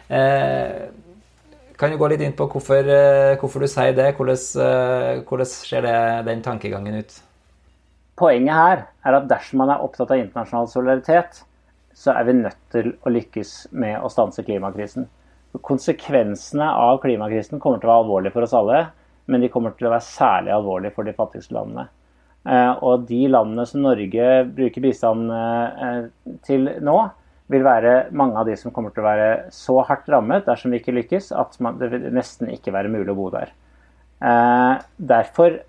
Eh, 0.09 0.87
kan 1.77 1.91
du 1.93 1.99
gå 2.01 2.07
litt 2.09 2.23
inn 2.25 2.33
på 2.33 2.47
hvorfor, 2.49 2.87
hvorfor 3.43 3.61
du 3.61 3.67
sier 3.69 3.93
det? 3.93 4.07
Hvordan, 4.17 4.39
hvordan 5.29 5.49
ser 5.51 5.85
det, 5.85 5.99
den 6.25 6.41
tankegangen 6.41 6.97
ut? 6.97 7.13
Poenget 8.17 8.57
her 8.57 8.81
er 9.05 9.19
at 9.19 9.29
dersom 9.29 9.61
man 9.61 9.75
er 9.75 9.85
opptatt 9.85 10.15
av 10.15 10.23
internasjonal 10.23 10.71
solidaritet, 10.73 11.43
så 11.93 12.17
er 12.17 12.25
vi 12.25 12.39
nødt 12.41 12.59
til 12.73 12.91
å 13.05 13.13
lykkes 13.13 13.53
med 13.77 14.01
å 14.01 14.09
stanse 14.09 14.43
klimakrisen. 14.49 15.11
Konsekvensene 15.65 16.67
av 16.71 17.01
klimakrisen 17.03 17.61
kommer 17.63 17.81
til 17.81 17.89
å 17.89 17.93
være 17.93 18.05
alvorlige 18.05 18.35
for 18.35 18.47
oss 18.47 18.57
alle, 18.57 18.83
men 19.29 19.45
de 19.45 19.51
kommer 19.53 19.75
til 19.77 19.89
å 19.89 19.93
være 19.93 20.07
særlig 20.09 20.53
alvorlige 20.55 20.97
for 20.97 21.09
de 21.09 21.17
fattigste 21.17 21.57
landene. 21.57 21.89
Eh, 22.49 22.75
og 22.87 23.07
de 23.09 23.25
landene 23.29 23.65
som 23.69 23.83
Norge 23.85 24.29
bruker 24.57 24.85
bistand 24.85 25.33
eh, 25.35 26.05
til 26.47 26.69
nå, 26.85 26.99
vil 27.53 27.65
være 27.65 27.95
mange 28.17 28.37
av 28.41 28.49
de 28.49 28.55
som 28.61 28.73
kommer 28.75 28.93
til 28.93 29.03
å 29.03 29.09
være 29.09 29.29
så 29.55 29.79
hardt 29.89 30.09
rammet 30.13 30.45
dersom 30.49 30.73
vi 30.73 30.83
ikke 30.83 30.95
lykkes, 30.97 31.31
at 31.33 31.57
det 31.81 31.91
vil 31.95 32.09
nesten 32.13 32.53
ikke 32.53 32.75
være 32.77 32.93
mulig 32.93 33.13
å 33.13 33.19
bo 33.19 33.29
der. 33.33 33.53
Eh, 34.21 34.75
derfor 35.13 35.61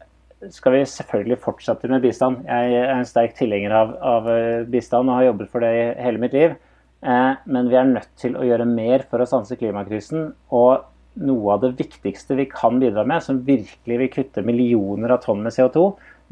skal 0.55 0.77
vi 0.77 0.85
selvfølgelig 0.87 1.39
fortsette 1.43 1.89
med 1.91 2.03
bistand. 2.03 2.45
Jeg 2.47 2.75
er 2.79 2.93
en 2.93 3.07
sterk 3.07 3.35
tilhenger 3.35 3.75
av, 3.75 3.95
av 3.99 4.29
bistand 4.71 5.11
og 5.11 5.19
har 5.19 5.31
jobbet 5.31 5.51
for 5.51 5.63
det 5.63 5.73
hele 5.99 6.21
mitt 6.21 6.35
liv. 6.35 6.55
Eh, 7.01 7.33
men 7.45 7.69
vi 7.71 7.77
er 7.79 7.87
nødt 7.87 8.11
til 8.19 8.35
å 8.35 8.45
gjøre 8.47 8.67
mer 8.67 9.05
for 9.09 9.21
å 9.21 9.27
stanse 9.29 9.57
klimakrisen. 9.59 10.31
Og 10.55 10.85
noe 11.19 11.55
av 11.55 11.63
det 11.63 11.73
viktigste 11.79 12.37
vi 12.39 12.47
kan 12.51 12.79
bidra 12.81 13.05
med, 13.07 13.23
som 13.23 13.41
virkelig 13.47 13.99
vil 14.03 14.13
kutte 14.13 14.45
millioner 14.45 15.15
av 15.15 15.23
tonn 15.23 15.43
med 15.45 15.55
CO2, 15.55 15.85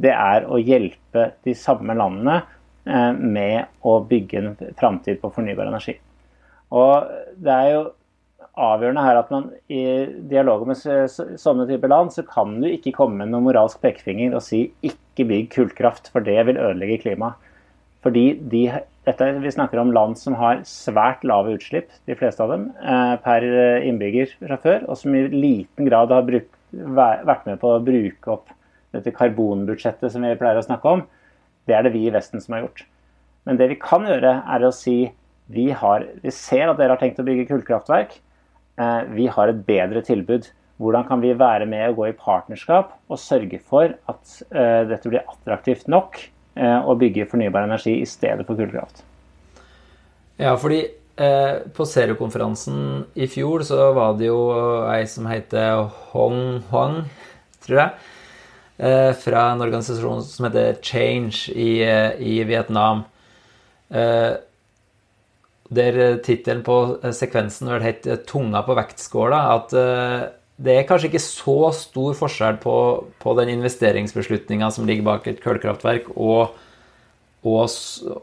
det 0.04 0.14
er 0.14 0.46
å 0.46 0.60
hjelpe 0.62 1.32
de 1.48 1.56
samme 1.58 1.96
landene 1.98 2.42
eh, 2.86 3.14
med 3.18 3.88
å 3.88 4.00
bygge 4.08 4.44
en 4.44 4.52
framtid 4.80 5.22
på 5.22 5.32
fornybar 5.34 5.72
energi. 5.72 5.98
Og 6.76 7.08
det 7.40 7.54
er 7.54 7.72
jo 7.72 7.86
avgjørende 8.58 9.04
her 9.06 9.20
at 9.20 9.32
man 9.32 9.50
i 9.70 9.82
dialoger 10.30 10.70
med 10.70 11.40
sånne 11.40 11.68
typer 11.70 11.92
land, 11.92 12.12
så 12.14 12.26
kan 12.28 12.58
du 12.62 12.68
ikke 12.70 12.96
komme 12.96 13.22
med 13.22 13.32
noen 13.32 13.46
moralsk 13.48 13.82
pekefinger 13.84 14.34
og 14.36 14.44
si 14.46 14.72
'ikke 14.82 15.28
bygg 15.30 15.50
kullkraft', 15.54 16.10
for 16.12 16.26
det 16.26 16.40
vil 16.46 16.58
ødelegge 16.58 17.04
klimaet. 17.06 17.38
Fordi 18.02 18.40
de, 18.50 18.64
dette, 19.08 19.30
Vi 19.40 19.52
snakker 19.56 19.80
om 19.80 19.94
land 19.96 20.18
som 20.20 20.36
har 20.36 20.62
svært 20.68 21.24
lave 21.24 21.56
utslipp, 21.56 21.90
de 22.10 22.16
fleste 22.20 22.44
av 22.44 22.52
dem, 22.52 22.70
eh, 22.84 23.16
per 23.24 23.46
innbygger 23.88 24.34
fra 24.42 24.58
før, 24.58 24.90
og 24.90 24.98
som 25.00 25.16
i 25.16 25.28
liten 25.32 25.88
grad 25.88 26.12
har 26.12 26.28
brukt, 26.28 26.52
vært 26.74 27.46
med 27.48 27.60
på 27.62 27.72
å 27.72 27.84
bruke 27.84 28.28
opp 28.28 28.52
dette 28.92 29.14
karbonbudsjettet 29.16 30.12
som 30.12 30.22
vi 30.22 30.36
pleier 30.36 30.60
å 30.60 30.66
snakke 30.66 30.86
om. 30.86 31.06
Det 31.68 31.76
er 31.76 31.84
det 31.84 31.94
vi 31.94 32.08
i 32.08 32.12
Vesten 32.12 32.42
som 32.42 32.56
har 32.56 32.66
gjort. 32.66 32.84
Men 33.46 33.58
det 33.58 33.70
vi 33.70 33.80
kan 33.80 34.04
gjøre, 34.04 34.44
er 34.44 34.68
å 34.68 34.74
si 34.76 35.12
vi, 35.50 35.70
har, 35.72 36.04
vi 36.22 36.30
ser 36.30 36.68
at 36.68 36.78
dere 36.78 36.96
har 36.96 37.02
tenkt 37.02 37.20
å 37.20 37.28
bygge 37.28 37.48
kullkraftverk. 37.48 38.20
Eh, 38.78 39.04
vi 39.16 39.28
har 39.28 39.48
et 39.48 39.66
bedre 39.66 40.04
tilbud. 40.04 40.52
Hvordan 40.78 41.08
kan 41.08 41.22
vi 41.22 41.34
være 41.34 41.66
med 41.66 41.90
og 41.90 42.02
gå 42.02 42.10
i 42.10 42.18
partnerskap 42.18 42.92
og 43.10 43.18
sørge 43.18 43.60
for 43.64 43.96
at 44.12 44.42
eh, 44.52 44.84
dette 44.92 45.10
blir 45.10 45.24
attraktivt 45.24 45.88
nok 45.88 46.20
Eh, 46.20 46.37
å 46.58 46.96
bygge 46.98 47.28
fornybar 47.30 47.68
energi 47.68 48.00
i 48.02 48.08
stedet 48.10 48.48
for 48.48 48.58
kullkraft. 48.58 49.04
Ja, 50.38 50.54
fordi 50.58 50.84
eh, 51.18 51.64
på 51.74 51.86
Zero-konferansen 51.86 53.06
i 53.18 53.28
fjor 53.30 53.66
så 53.66 53.92
var 53.98 54.18
det 54.20 54.30
jo 54.30 54.42
ei 54.86 55.02
som 55.10 55.28
heter 55.30 55.88
Hong 56.12 56.62
Huang, 56.70 57.00
tror 57.66 57.82
jeg, 57.82 58.10
eh, 58.78 59.14
fra 59.18 59.48
en 59.52 59.64
organisasjon 59.66 60.22
som 60.26 60.48
heter 60.48 60.78
Change 60.86 61.56
i, 61.56 61.82
eh, 61.86 62.14
i 62.22 62.44
Vietnam. 62.46 63.06
Eh, 63.90 64.36
der 65.68 65.98
tittelen 66.24 66.64
på 66.64 66.78
sekvensen 67.12 67.68
vel 67.68 67.84
het 67.84 68.04
'Tunga 68.04 68.62
på 68.64 68.76
vektskåla'. 68.78 69.42
At 69.56 69.74
eh, 69.74 70.30
det 70.58 70.74
er 70.74 70.86
kanskje 70.90 71.12
ikke 71.12 71.22
så 71.22 71.58
stor 71.78 72.16
forskjell 72.18 72.58
på, 72.64 72.76
på 73.22 73.34
den 73.38 73.54
investeringsbeslutninga 73.54 74.72
som 74.74 74.88
ligger 74.90 75.06
bak 75.06 75.28
et 75.30 75.42
kullkraftverk, 75.44 76.10
og, 76.18 76.56
og, 77.46 77.66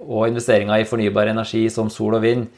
og 0.02 0.24
investeringer 0.26 0.82
i 0.82 0.88
fornybar 0.88 1.30
energi 1.30 1.68
som 1.70 1.92
sol 1.94 2.16
og 2.18 2.24
vind, 2.24 2.48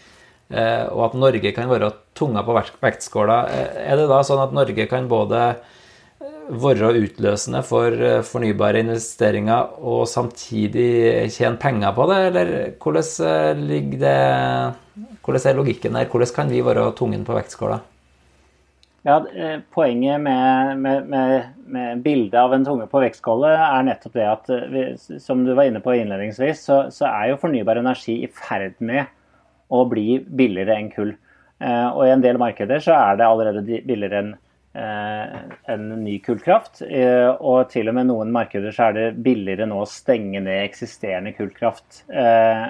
eh, 0.49 0.87
og 0.89 1.11
at 1.11 1.17
Norge 1.21 1.53
kan 1.53 1.69
være 1.69 1.91
tunga 2.17 2.45
på 2.47 2.57
vektskåla. 2.57 3.41
Eh, 3.53 3.83
er 3.93 4.01
det 4.01 4.07
da 4.09 4.23
sånn 4.25 4.41
at 4.47 4.55
Norge 4.57 4.87
kan 4.89 5.11
både 5.11 5.43
eh, 5.51 6.31
være 6.57 6.95
utløsende 7.03 7.61
for 7.67 7.93
eh, 7.93 8.23
fornybare 8.25 8.81
investeringer 8.81 9.77
og 9.85 10.07
samtidig 10.09 11.29
tjene 11.37 11.61
penger 11.61 11.93
på 11.99 12.09
det, 12.09 12.23
eller 12.31 12.55
hvordan 12.81 13.69
ligger 13.69 14.03
det 14.07 14.17
Hvordan 15.27 15.43
er 15.51 15.57
logikken 15.59 15.97
der? 15.99 16.07
Hvordan 16.09 16.33
kan 16.33 16.49
vi 16.49 16.63
være 16.65 16.87
tungen 16.97 17.25
på 17.27 17.35
vektskåla? 17.37 17.81
Ja, 19.07 19.27
eh, 19.35 19.61
Poenget 19.71 20.21
med, 20.21 20.79
med, 20.79 21.07
med, 21.07 21.43
med 21.67 22.01
bildet 22.03 22.41
av 22.41 22.55
en 22.55 22.65
tunge 22.65 22.89
på 22.91 22.99
vektskåle 23.05 23.53
er 23.55 23.85
nettopp 23.87 24.17
det 24.19 24.25
at 24.27 24.49
eh, 24.51 24.65
vi, 24.73 24.81
som 25.23 25.45
du 25.47 25.53
var 25.55 25.69
inne 25.69 25.79
på 25.85 25.95
innledningsvis, 25.95 26.65
så, 26.67 26.79
så, 26.91 27.07
er 27.07 27.29
jo 27.31 27.37
fornybar 27.39 27.79
energi 27.79 28.17
i 28.25 28.31
ferd 28.35 28.75
med 28.83 29.07
å 29.71 29.85
bli 29.87 30.19
billigere 30.27 30.75
enn 30.81 30.91
kull. 30.91 31.15
Eh, 31.63 31.87
og 31.87 32.03
i 32.03 32.11
en 32.17 32.25
del 32.25 32.41
markeder 32.43 32.83
så 32.83 32.97
er 32.99 33.21
det 33.21 33.29
allerede 33.31 33.63
billigere 33.87 34.25
enn 34.25 34.35
eh, 34.75 35.39
en 35.77 35.87
ny 36.03 36.19
kullkraft. 36.27 36.83
Eh, 36.91 37.31
og 37.31 37.71
til 37.71 37.87
og 37.87 38.01
med 38.01 38.11
noen 38.11 38.35
markeder 38.35 38.75
så 38.75 38.89
er 38.89 38.99
det 38.99 39.09
billigere 39.23 39.71
nå 39.71 39.85
å 39.85 39.91
stenge 39.91 40.43
ned 40.43 40.65
eksisterende 40.65 41.37
kullkraft. 41.39 42.03
Eh, 42.11 42.67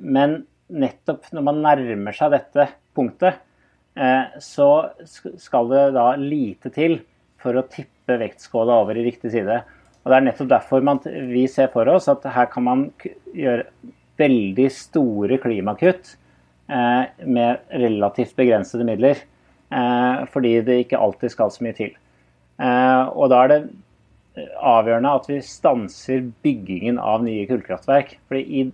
men 0.00 0.38
nettopp 0.72 1.28
når 1.36 1.50
man 1.52 1.66
nærmer 1.68 2.16
seg 2.16 2.32
dette 2.32 2.70
punktet, 2.96 3.44
så 4.42 4.68
skal 5.40 5.70
det 5.70 5.82
da 5.96 6.10
lite 6.20 6.68
til 6.74 6.98
for 7.40 7.56
å 7.56 7.64
tippe 7.70 8.18
vektskåla 8.20 8.74
over 8.82 8.98
i 8.98 9.06
riktig 9.06 9.32
side. 9.32 9.62
Og 10.04 10.12
Det 10.12 10.16
er 10.18 10.26
nettopp 10.28 10.50
derfor 10.50 10.84
man, 10.86 11.00
vi 11.02 11.46
ser 11.50 11.70
for 11.72 11.88
oss 11.90 12.10
at 12.12 12.26
her 12.30 12.50
kan 12.52 12.66
man 12.66 12.84
gjøre 13.34 13.64
veldig 14.20 14.66
store 14.72 15.38
klimakutt 15.42 16.12
eh, 16.70 17.08
med 17.26 17.72
relativt 17.72 18.36
begrensede 18.38 18.86
midler. 18.86 19.24
Eh, 19.72 20.22
fordi 20.30 20.60
det 20.66 20.82
ikke 20.84 21.00
alltid 21.02 21.34
skal 21.34 21.50
så 21.50 21.66
mye 21.66 21.76
til. 21.80 21.96
Og 22.56 23.26
Da 23.32 23.40
er 23.42 23.50
det 23.50 23.60
avgjørende 24.64 25.14
at 25.18 25.26
vi 25.28 25.40
stanser 25.44 26.22
byggingen 26.44 27.00
av 27.02 27.24
nye 27.24 27.46
kullkraftverk. 27.48 28.16
Fordi 28.28 28.44
i 28.46 28.64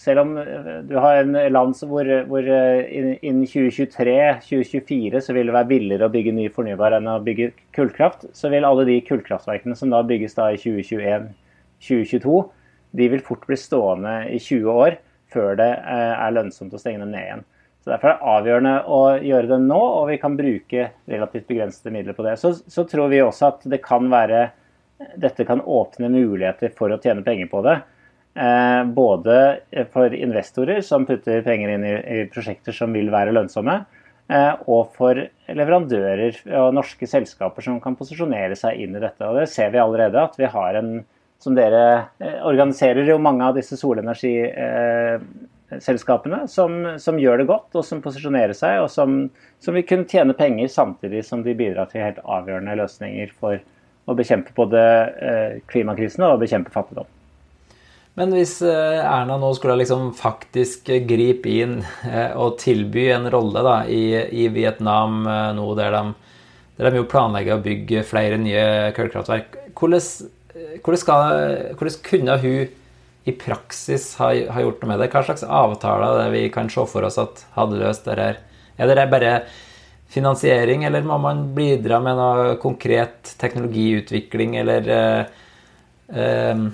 selv 0.00 0.22
om 0.22 0.36
eh, 0.38 0.68
du 0.88 0.96
har 1.00 1.20
en 1.20 1.32
land 1.52 1.78
hvor, 1.88 2.08
hvor 2.28 2.50
eh, 2.52 3.16
innen 3.24 3.46
2023-2024 3.48 5.22
så 5.24 5.36
vil 5.36 5.48
det 5.48 5.56
være 5.56 5.70
billigere 5.70 6.08
å 6.08 6.12
bygge 6.12 6.34
ny 6.36 6.46
fornybar 6.52 6.98
enn 6.98 7.08
å 7.10 7.18
bygge 7.24 7.52
kullkraft, 7.76 8.28
så 8.36 8.52
vil 8.52 8.68
alle 8.68 8.86
de 8.88 9.00
kullkraftverkene 9.06 9.76
som 9.78 9.92
da 9.94 10.02
bygges 10.06 10.36
da 10.36 10.50
i 10.52 10.60
2021-2022, 10.60 12.38
de 12.96 13.10
vil 13.12 13.24
fort 13.24 13.44
bli 13.48 13.58
stående 13.60 14.18
i 14.32 14.40
20 14.40 14.80
år 14.86 15.00
før 15.32 15.56
det 15.58 15.72
eh, 15.80 16.14
er 16.14 16.36
lønnsomt 16.36 16.76
å 16.76 16.80
stenge 16.80 17.02
dem 17.04 17.14
ned 17.14 17.24
igjen. 17.24 17.46
Så 17.82 17.92
Derfor 17.92 18.10
er 18.10 18.14
det 18.16 18.30
avgjørende 18.34 18.76
å 18.90 19.02
gjøre 19.22 19.50
det 19.52 19.60
nå, 19.62 19.80
og 19.80 20.08
vi 20.10 20.20
kan 20.20 20.36
bruke 20.38 20.88
relativt 21.06 21.46
begrensede 21.46 21.92
midler 21.94 22.16
på 22.16 22.24
det. 22.26 22.36
Så, 22.40 22.56
så 22.66 22.82
tror 22.88 23.12
vi 23.12 23.22
også 23.22 23.52
at 23.52 23.68
det 23.70 23.78
kan 23.84 24.08
være, 24.10 24.48
dette 25.22 25.46
kan 25.46 25.62
åpne 25.62 26.10
muligheter 26.10 26.72
for 26.74 26.90
å 26.90 26.98
tjene 26.98 27.22
penger 27.26 27.46
på 27.52 27.62
det. 27.62 27.76
Eh, 28.36 28.84
både 28.84 29.60
for 29.92 30.14
investorer 30.14 30.80
som 30.84 31.06
putter 31.08 31.42
penger 31.42 31.68
inn 31.72 31.84
i, 31.88 32.28
prosjekter 32.28 32.72
som 32.76 32.92
vil 32.92 33.08
være 33.12 33.32
lønnsomme, 33.32 33.84
og 34.66 34.88
for 34.98 35.14
leverandører 35.54 36.34
og 36.58 36.74
norske 36.74 37.06
selskaper 37.06 37.62
som 37.62 37.78
kan 37.80 37.94
posisjonere 37.96 38.56
seg 38.58 38.74
inn 38.82 38.96
i 38.98 39.00
dette. 39.04 39.22
Og 39.22 39.38
Det 39.38 39.46
ser 39.52 39.70
vi 39.70 39.78
allerede, 39.78 40.18
at 40.18 40.34
vi 40.34 40.46
har 40.50 40.74
en 40.74 41.06
som 41.38 41.54
dere 41.54 42.10
organiserer 42.48 43.06
jo 43.06 43.18
mange 43.22 43.44
av 43.46 43.54
disse 43.54 43.76
solenergiselskapene 43.78 46.48
som, 46.50 46.98
som 46.98 47.18
gjør 47.22 47.38
det 47.38 47.46
godt, 47.52 47.70
og 47.78 47.86
som 47.86 48.02
posisjonerer 48.02 48.50
seg, 48.58 48.82
og 48.82 48.90
som, 48.90 49.30
som 49.62 49.74
vil 49.78 49.86
kunne 49.86 50.10
tjene 50.10 50.34
penger 50.36 50.68
samtidig 50.74 51.22
som 51.28 51.44
de 51.46 51.54
bidrar 51.54 51.86
til 51.92 52.02
helt 52.02 52.18
avgjørende 52.24 52.74
løsninger 52.82 53.30
for 53.38 53.62
å 54.06 54.14
bekjempe 54.18 54.50
både 54.58 54.82
klimakrisen 55.70 56.22
og 56.26 56.40
bekjempe 56.42 56.74
fattigdom. 56.74 57.06
Men 58.16 58.32
hvis 58.32 58.58
eh, 58.64 59.00
Erna 59.04 59.36
nå 59.36 59.50
skulle 59.56 59.76
liksom 59.82 60.08
faktisk 60.16 60.88
gripe 61.08 61.52
inn 61.52 61.82
eh, 62.08 62.32
og 62.32 62.56
tilby 62.62 63.10
en 63.12 63.28
rolle 63.32 63.60
da, 63.64 63.76
i, 63.92 64.16
i, 64.16 64.46
Vietnam 64.54 65.26
eh, 65.28 65.50
nå 65.58 65.66
der 65.76 65.92
de, 65.92 66.02
der 66.78 66.88
de 66.88 67.02
jo 67.02 67.10
planlegger 67.12 67.58
å 67.58 67.64
bygge 67.64 68.06
flere 68.08 68.38
nye 68.40 68.64
kullkraftverk, 68.96 69.58
hvordan, 69.76 70.08
hvordan, 70.80 71.76
hvordan, 71.76 71.98
kunne 72.08 72.38
hun 72.40 72.72
i 73.26 73.34
praksis 73.36 74.14
ha, 74.22 74.30
ha, 74.32 74.64
gjort 74.64 74.80
noe 74.80 74.94
med 74.94 75.02
det? 75.02 75.10
Hva 75.12 75.24
slags 75.26 75.44
avtaler 75.44 76.22
det 76.22 76.26
vi 76.32 76.42
kan 76.54 76.72
se 76.72 76.86
for 76.88 77.04
oss 77.04 77.20
at 77.20 77.44
hadde 77.58 77.82
løst 77.82 78.08
det 78.08 78.16
her? 78.22 78.40
Er 78.80 78.92
det 78.92 79.08
bare 79.12 79.36
finansiering, 80.08 80.86
eller 80.88 81.04
må 81.04 81.18
man 81.20 81.50
bidra 81.56 82.00
med 82.00 82.16
noe 82.16 82.56
konkret 82.62 83.34
teknologiutvikling, 83.40 84.56
eller 84.62 84.90
eh, 84.96 85.38
eh, 86.16 86.66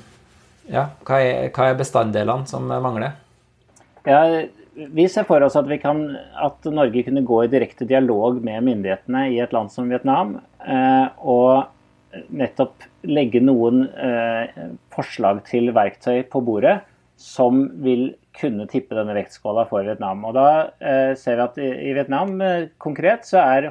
ja, 0.73 0.89
hva 1.07 1.21
er, 1.21 1.53
hva 1.53 1.69
er 1.71 1.79
bestanddelene 1.79 2.49
som 2.49 2.67
mangler? 2.73 3.19
Ja, 4.09 4.23
vi 4.75 5.09
ser 5.09 5.27
for 5.29 5.45
oss 5.45 5.57
at, 5.59 5.69
kan, 5.83 6.05
at, 6.17 6.65
Norge 6.73 7.05
kunne 7.07 7.25
gå 7.27 7.43
i 7.45 7.51
direkte 7.53 7.87
dialog 7.89 8.41
med 8.45 8.65
myndighetene 8.65 9.27
i 9.35 9.39
et 9.45 9.53
land 9.53 9.73
som 9.73 9.91
Vietnam. 9.91 10.39
Eh, 10.65 11.07
og 11.21 12.25
nettopp 12.33 12.89
legge 13.09 13.43
noen 13.45 13.87
eh, 13.91 14.65
forslag 14.93 15.45
til 15.49 15.73
verktøy 15.77 16.25
på 16.33 16.43
bordet 16.45 16.81
som 17.23 17.67
vil 17.85 18.15
kunne 18.35 18.65
tippe 18.67 18.97
denne 18.97 19.15
vektskåla 19.15 19.67
for 19.69 19.85
Vietnam. 19.87 20.25
Og 20.25 20.35
Da 20.35 20.49
eh, 20.81 21.13
ser 21.21 21.37
vi 21.37 21.45
at 21.45 21.61
i, 21.61 21.93
Vietnam 21.93 22.35
konkret 22.83 23.29
så 23.29 23.45
er 23.45 23.71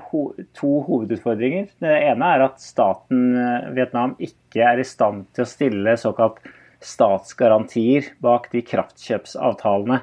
to 0.53 0.71
hovedutfordringer. 0.85 1.73
Det 1.81 1.97
ene 2.11 2.33
er 2.37 2.45
at 2.45 2.61
staten 2.61 3.33
Vietnam 3.73 4.15
ikke 4.21 4.69
er 4.69 4.79
i 4.79 4.87
stand 4.87 5.25
til 5.33 5.47
å 5.47 5.49
stille 5.49 5.97
såkalt 5.99 6.39
statsgarantier 6.81 8.09
bak 8.23 8.49
de 8.53 8.63
kraftkjøpsavtalene 8.65 10.01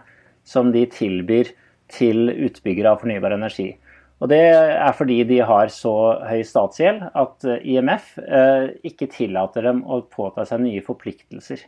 som 0.49 0.73
de 0.73 0.85
tilbyr 0.90 1.50
til 1.92 2.30
utbyggere 2.32 2.94
av 2.94 3.02
fornybar 3.02 3.35
energi. 3.37 3.73
Og 4.18 4.30
Det 4.32 4.40
er 4.50 4.94
fordi 4.99 5.20
de 5.28 5.38
har 5.47 5.70
så 5.70 5.94
høy 6.26 6.40
statsgjeld 6.47 7.04
at 7.14 7.44
eh, 7.47 7.62
IMF 7.75 8.16
eh, 8.18 8.73
ikke 8.88 9.11
tillater 9.14 9.68
dem 9.68 9.85
å 9.87 10.00
påta 10.11 10.47
seg 10.49 10.64
nye 10.64 10.82
forpliktelser. 10.82 11.62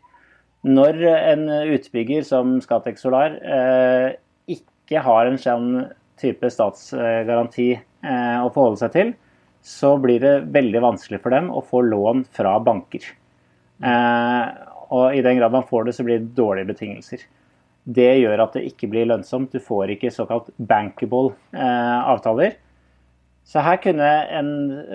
Når 0.66 0.98
en 1.06 1.46
utbygger 1.72 2.26
som 2.26 2.58
Scatec 2.60 2.98
Solar 3.00 3.38
eh, 3.38 4.18
ikke 4.50 5.00
har 5.06 5.30
en 5.30 5.38
sånn 5.40 5.70
type 6.20 6.50
statsgaranti 6.52 7.70
å 8.04 8.48
forholde 8.52 8.80
seg 8.82 8.90
til, 8.92 9.12
så 9.64 9.94
blir 10.00 10.20
det 10.20 10.34
veldig 10.52 10.82
vanskelig 10.84 11.20
for 11.22 11.32
dem 11.32 11.48
å 11.48 11.62
få 11.64 11.80
lån 11.86 12.26
fra 12.36 12.58
banker. 12.64 13.06
Og 14.90 15.14
i 15.16 15.22
den 15.22 15.38
grad 15.38 15.54
man 15.54 15.66
får 15.68 15.86
det, 15.86 15.94
så 15.96 16.06
blir 16.06 16.18
det 16.18 16.34
dårlige 16.38 16.72
betingelser. 16.72 17.22
Det 17.84 18.10
gjør 18.20 18.42
at 18.44 18.56
det 18.58 18.66
ikke 18.68 18.90
blir 18.90 19.08
lønnsomt. 19.08 19.54
Du 19.54 19.62
får 19.62 19.94
ikke 19.94 20.12
såkalt 20.14 20.50
bankable 20.58 21.32
eh, 21.54 22.00
avtaler. 22.10 22.58
Så 23.50 23.62
her 23.64 23.80
kunne 23.82 24.06
en 24.36 24.50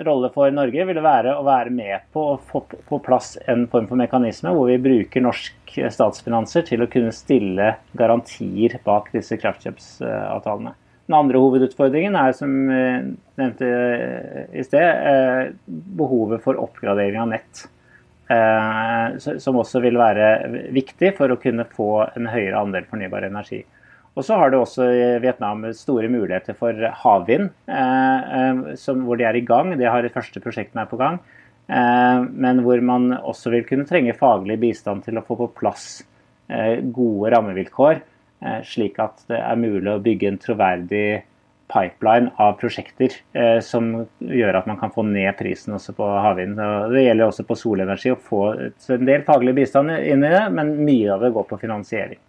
rolle 0.06 0.30
for 0.32 0.52
Norge 0.54 0.86
ville 0.88 1.02
være 1.04 1.34
å 1.36 1.44
være 1.44 1.72
med 1.74 2.06
på 2.14 2.22
å 2.30 2.36
få 2.40 2.62
på 2.88 3.00
plass 3.04 3.34
en 3.50 3.66
form 3.68 3.88
for 3.90 4.00
mekanisme 4.00 4.52
hvor 4.54 4.70
vi 4.70 4.78
bruker 4.80 5.24
norsk 5.24 5.76
statsfinanser 5.92 6.64
til 6.70 6.84
å 6.84 6.88
kunne 6.88 7.12
stille 7.12 7.74
garantier 7.98 8.78
bak 8.86 9.10
disse 9.12 9.36
kraftkjøpsavtalene. 9.42 10.72
Den 11.06 11.18
andre 11.18 11.42
hovedutfordringen 11.42 12.16
er, 12.18 12.32
som 12.34 12.54
jeg 12.72 13.02
nevnte 13.38 13.68
i 14.56 14.64
sted, 14.66 14.86
eh, 15.12 15.52
behovet 16.00 16.42
for 16.42 16.58
oppgradering 16.58 17.20
av 17.22 17.34
nett. 17.34 17.66
Eh, 18.26 19.18
som 19.38 19.58
også 19.60 19.78
vil 19.84 19.98
være 20.00 20.28
viktig 20.74 21.12
for 21.14 21.30
å 21.30 21.38
kunne 21.38 21.66
få 21.70 21.90
en 22.18 22.26
høyere 22.32 22.58
andel 22.58 22.86
fornybar 22.90 23.28
energi. 23.28 23.60
Og 24.16 24.24
så 24.26 24.38
har 24.40 24.50
det 24.50 24.58
også 24.58 24.86
i 24.90 25.04
Vietnam 25.22 25.62
store 25.76 26.08
muligheter 26.10 26.56
for 26.58 26.74
havvind, 27.04 27.52
eh, 27.68 28.34
eh, 28.40 28.98
hvor 29.04 29.20
de 29.20 29.28
er 29.28 29.36
i 29.36 29.44
gang. 29.46 29.76
De 29.78 29.86
har 29.86 30.02
de 30.02 30.10
første 30.10 30.42
prosjektene 30.42 30.82
er 30.82 30.90
på 30.90 30.98
gang. 30.98 31.20
Men 31.66 32.60
hvor 32.62 32.78
man 32.80 33.10
også 33.10 33.50
vil 33.50 33.64
kunne 33.66 33.88
trenge 33.88 34.14
faglig 34.14 34.54
bistand 34.60 35.02
til 35.02 35.18
å 35.18 35.24
få 35.26 35.34
på 35.34 35.48
plass 35.58 36.04
gode 36.46 37.32
rammevilkår, 37.34 37.98
slik 38.62 39.00
at 39.02 39.24
det 39.26 39.40
er 39.40 39.58
mulig 39.58 39.90
å 39.90 39.98
bygge 39.98 40.28
en 40.30 40.38
troverdig 40.38 41.24
pipeline 41.72 42.30
av 42.42 42.54
prosjekter 42.60 43.14
eh, 43.32 43.58
som 43.64 44.06
gjør 44.18 44.60
at 44.60 44.68
man 44.70 44.78
kan 44.80 44.92
få 44.94 45.04
ned 45.08 45.32
prisen 45.38 45.74
også 45.76 45.96
på 45.96 46.06
havvind. 46.26 46.60
Det 46.92 47.02
gjelder 47.02 47.26
også 47.26 47.46
på 47.48 47.58
solenergi 47.58 48.14
å 48.14 48.20
få 48.20 48.44
en 48.94 49.08
del 49.08 49.26
faglig 49.26 49.56
bistand 49.56 49.94
inn 49.96 50.24
i 50.24 50.32
det, 50.32 50.46
men 50.54 50.76
mye 50.86 51.16
av 51.16 51.26
det 51.26 51.34
går 51.34 51.48
på 51.50 51.60
finansiering. 51.64 52.20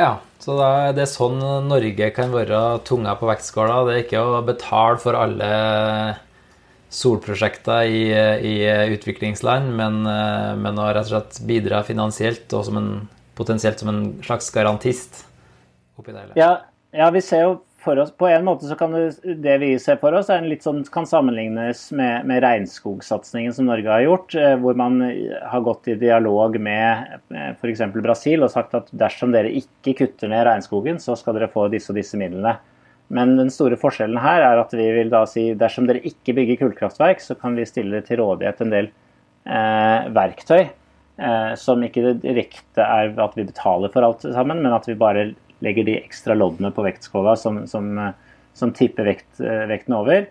Ja, 0.00 0.14
så 0.40 0.56
da 0.56 0.68
er 0.86 0.96
det 0.96 1.10
sånn 1.10 1.40
Norge 1.68 2.08
kan 2.16 2.32
være 2.32 2.80
tunga 2.88 3.12
på 3.20 3.28
vektskåla. 3.28 3.82
Det 3.86 3.94
er 3.94 4.04
ikke 4.06 4.22
å 4.24 4.42
betale 4.46 5.00
for 5.02 5.18
alle 5.18 5.50
solprosjekter 6.90 7.86
i, 7.86 8.04
i 8.50 8.54
utviklingsland, 8.94 9.70
men, 9.76 10.00
eh, 10.08 10.52
men, 10.58 10.78
å 10.78 10.88
rett 10.90 11.06
og 11.06 11.12
slett 11.12 11.40
bidra 11.46 11.84
finansielt 11.86 12.50
og 12.56 12.64
som 12.66 12.80
en, 12.80 12.90
potensielt 13.38 13.82
som 13.82 13.92
en 13.92 14.02
slags 14.26 14.50
garantist. 14.54 15.24
oppi 16.00 16.12
det. 16.16 16.24
Ja, 16.40 16.56
ja, 16.96 17.10
vi 17.10 17.22
ser 17.24 17.44
jo 17.46 17.58
for 17.80 17.96
oss, 17.96 18.10
På 18.12 18.28
en 18.28 18.44
måte 18.44 18.68
så 18.68 18.76
kan 18.76 18.92
det, 18.92 19.36
det 19.40 19.54
vi 19.62 19.70
ser 19.80 19.96
for 20.02 20.12
oss, 20.12 20.28
er 20.28 20.42
en 20.42 20.50
litt 20.50 20.64
sånn, 20.66 20.82
kan 20.92 21.06
sammenlignes 21.08 21.86
med, 21.96 22.26
med 22.28 22.42
regnskogsatsingen 22.44 23.54
som 23.56 23.70
Norge 23.70 23.88
har 23.88 24.02
gjort. 24.04 24.34
Eh, 24.36 24.56
hvor 24.60 24.76
man 24.76 25.00
har 25.00 25.64
gått 25.64 25.88
i 25.88 25.96
dialog 25.96 26.58
med 26.60 27.16
f.eks. 27.62 27.80
Brasil 27.96 28.44
og 28.44 28.52
sagt 28.52 28.76
at 28.76 28.92
dersom 28.92 29.32
dere 29.32 29.52
ikke 29.62 29.96
kutter 30.02 30.28
ned 30.28 30.44
regnskogen, 30.48 31.00
så 31.00 31.16
skal 31.16 31.38
dere 31.38 31.48
få 31.52 31.70
disse 31.72 31.88
og 31.94 31.96
disse 31.96 32.20
midlene. 32.20 32.58
Men 33.10 33.34
den 33.40 33.48
store 33.50 33.78
forskjellen 33.80 34.20
her 34.22 34.44
er 34.44 34.60
at 34.60 34.74
vi 34.76 34.86
vil 34.94 35.08
da 35.10 35.24
si 35.26 35.48
dersom 35.58 35.88
dere 35.88 36.04
ikke 36.06 36.36
bygger 36.36 36.60
kullkraftverk, 36.60 37.24
så 37.24 37.34
kan 37.38 37.56
vi 37.58 37.66
stille 37.66 38.04
til 38.06 38.20
rådighet 38.20 38.60
en 38.62 38.76
del 38.76 38.90
eh, 39.48 40.10
verktøy. 40.14 40.68
Eh, 41.20 41.52
som 41.60 41.82
ikke 41.84 42.14
direkte 42.22 42.84
er 42.84 43.10
at 43.20 43.34
vi 43.36 43.48
betaler 43.48 43.90
for 43.92 44.06
alt 44.06 44.22
sammen, 44.24 44.62
men 44.62 44.76
at 44.76 44.86
vi 44.88 45.00
bare 45.00 45.32
legger 45.64 45.86
de 45.86 45.98
ekstra 46.00 46.36
loddene 46.36 46.72
på 46.74 46.84
vektskåla 46.86 47.36
som, 47.38 47.62
som, 47.70 47.92
som 48.56 48.72
tipper 48.76 49.08
vekt, 49.12 49.32
eh, 49.42 49.66
vekten 49.70 49.96
over. 49.96 50.28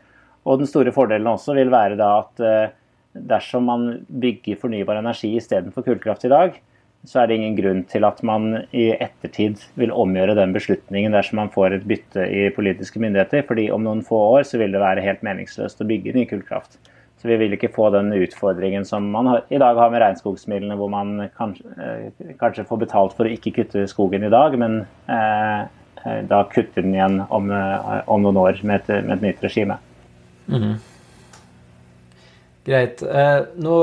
Og 0.48 0.62
den 0.62 0.70
store 0.70 0.94
fordelen 0.96 1.30
også 1.30 1.56
vil 1.58 1.72
være 1.74 2.00
da 2.00 2.10
at 2.24 2.44
eh, 2.46 2.74
dersom 3.30 3.70
man 3.70 3.88
bygger 4.08 4.60
fornybar 4.62 5.00
energi 5.02 5.36
istedenfor 5.38 5.86
kullkraft 5.86 6.26
i 6.28 6.34
dag, 6.34 6.60
så 7.08 7.22
er 7.22 7.30
det 7.30 7.38
ingen 7.40 7.56
grunn 7.56 7.82
til 7.88 8.04
at 8.04 8.20
man 8.28 8.66
i 8.76 8.90
ettertid 8.92 9.62
vil 9.80 9.94
omgjøre 9.96 10.36
den 10.36 10.52
beslutningen 10.56 11.16
dersom 11.16 11.40
man 11.40 11.52
får 11.54 11.78
et 11.78 11.88
bytte 11.88 12.26
i 12.28 12.50
politiske 12.56 13.00
myndigheter. 13.00 13.46
fordi 13.48 13.70
om 13.72 13.86
noen 13.86 14.04
få 14.04 14.20
år 14.36 14.44
så 14.44 14.60
vil 14.60 14.76
det 14.76 14.84
være 14.84 15.06
helt 15.06 15.24
meningsløst 15.24 15.80
å 15.80 15.88
bygge 15.88 16.16
ny 16.16 16.26
kullkraft. 16.28 16.76
Så 17.22 17.28
vi 17.28 17.36
vil 17.36 17.56
ikke 17.56 17.72
få 17.76 17.90
den 17.92 18.14
utfordringen 18.16 18.86
som 18.88 19.10
man 19.12 19.28
har, 19.28 19.42
i 19.52 19.60
dag 19.60 19.76
har 19.76 19.90
med 19.92 20.00
regnskogsmidlene, 20.00 20.78
hvor 20.80 20.92
man 20.92 21.26
kanskje, 21.36 21.66
eh, 21.76 22.30
kanskje, 22.40 22.64
får 22.70 22.80
betalt 22.86 23.18
for 23.18 23.28
å 23.28 23.34
ikke 23.34 23.58
kutte 23.58 23.84
skogen 23.92 24.24
i 24.24 24.32
dag, 24.32 24.56
men 24.60 24.86
eh, 25.12 25.66
eh 26.06 26.22
da 26.30 26.46
kutter 26.48 26.86
den 26.86 26.96
igjen 26.96 27.20
om, 27.28 27.52
eh, 27.52 28.00
om 28.08 28.24
noen 28.24 28.40
år 28.40 28.62
med 28.64 28.80
et, 28.80 29.04
med 29.04 29.18
et 29.18 29.26
nytt 29.28 29.44
regime. 29.44 29.76
Mm. 30.48 30.78
Greit. 32.70 33.04
Eh, 33.04 33.42
nå, 33.68 33.76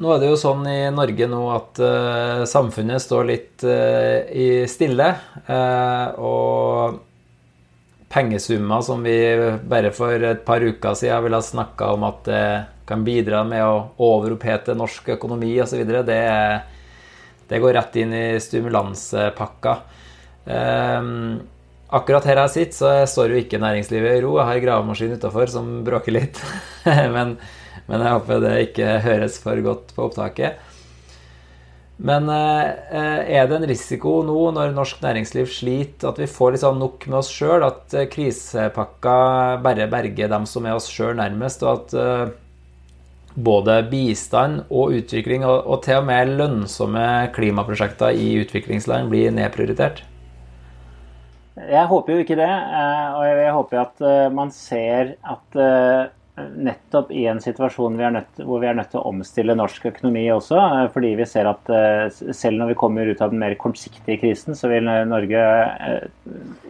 nå, 0.00 0.14
er 0.14 0.24
det 0.24 0.32
jo 0.32 0.40
sånn 0.40 0.64
i 0.72 0.80
Norge 0.94 1.28
nå 1.28 1.42
at 1.52 1.84
eh, 1.84 2.42
samfunnet 2.48 3.04
står 3.04 3.28
litt 3.28 3.68
i 3.68 4.48
stille. 4.72 5.12
og 6.16 7.00
pengesummer 8.10 8.82
som 8.82 9.02
vi 9.06 9.16
bare 9.70 9.92
for 9.94 10.26
et 10.26 10.42
par 10.44 10.64
uker 10.64 10.96
siden 10.98 11.22
ville 11.24 11.38
ha 11.38 11.46
snakka 11.46 11.92
om 11.94 12.06
at 12.08 12.24
det 12.26 12.44
kan 12.88 13.04
bidra 13.06 13.44
med 13.46 13.62
å 13.62 13.74
overopphete 14.02 14.74
norsk 14.74 15.12
økonomi 15.14 15.52
osv., 15.62 15.84
det, 15.86 16.24
det 17.46 17.60
går 17.62 17.76
rett 17.78 17.98
inn 18.02 18.14
i 18.16 18.24
stimulanspakka. 18.42 19.76
Um, 20.44 21.38
akkurat 21.94 22.26
her 22.26 22.42
jeg 22.42 22.54
sitter, 22.56 22.78
så 22.80 23.12
står 23.12 23.34
jo 23.34 23.44
ikke 23.44 23.62
næringslivet 23.62 24.18
i 24.18 24.24
ro. 24.24 24.34
Jeg 24.40 24.48
har 24.48 24.64
gravemaskin 24.64 25.14
utafor 25.14 25.52
som 25.52 25.70
bråker 25.86 26.18
litt. 26.18 26.42
men, 27.14 27.36
men, 27.86 28.02
jeg 28.02 28.16
håper 28.16 28.42
det 28.42 28.56
ikke 28.66 28.98
høres 29.06 29.38
for 29.44 29.62
godt 29.62 29.94
på 29.94 30.08
opptaket. 30.08 30.58
Men 32.00 32.30
er 32.32 33.44
det 33.44 33.56
en 33.58 33.66
risiko 33.68 34.22
nå, 34.24 34.36
når 34.56 34.70
norsk 34.72 35.02
næringsliv 35.04 35.50
sliter, 35.52 36.08
at 36.08 36.20
vi 36.22 36.28
får 36.32 36.54
liksom 36.54 36.78
nok 36.80 37.04
med 37.10 37.18
oss 37.18 37.28
sjøl? 37.28 37.66
At 37.66 37.92
krisepakka 38.14 39.16
bare 39.60 39.88
berger 39.92 40.30
dem 40.32 40.46
som 40.48 40.64
er 40.64 40.78
oss 40.78 40.88
sjøl 40.88 41.18
nærmest, 41.18 41.60
og 41.60 41.82
at 41.82 42.38
både 43.36 43.82
bistand 43.90 44.64
og 44.70 44.96
utvikling, 44.96 45.44
og, 45.44 45.82
til 45.84 46.00
og 46.00 46.06
med 46.08 46.32
lønnsomme 46.40 47.06
klimaprosjekter 47.36 48.16
i 48.16 48.32
utviklingsland 48.42 49.10
blir 49.12 49.34
nedprioritert? 49.34 50.02
Jeg 51.68 51.86
håper 51.90 52.14
jo 52.14 52.24
ikke 52.24 52.38
det. 52.38 52.48
Eh, 52.48 53.18
og 53.18 53.26
jeg 53.26 53.52
håper 53.56 53.82
at 53.82 54.06
eh, 54.06 54.32
man 54.32 54.52
ser 54.54 55.14
at 55.18 55.58
eh, 55.58 56.08
nettopp 56.56 57.10
i 57.14 57.24
en 57.30 57.40
situasjon 57.42 57.98
vi 57.98 58.08
nødt, 58.14 58.40
hvor 58.46 58.62
vi 58.62 58.68
er 58.70 58.76
nødt 58.78 58.90
til 58.92 59.00
å 59.00 59.10
omstille 59.10 59.56
norsk 59.58 59.86
økonomi 59.92 60.24
også, 60.32 60.58
fordi 60.94 61.12
vi 61.18 61.26
ser 61.28 61.48
at 61.50 61.70
selv 62.36 62.60
når 62.60 62.72
vi 62.72 62.78
kommer 62.82 63.10
ut 63.10 63.22
av 63.22 63.32
den 63.32 63.42
mer 63.42 63.56
kortsiktige 63.60 64.20
krisen, 64.22 64.56
så 64.58 64.70
vil 64.72 64.88
Norge 65.10 65.44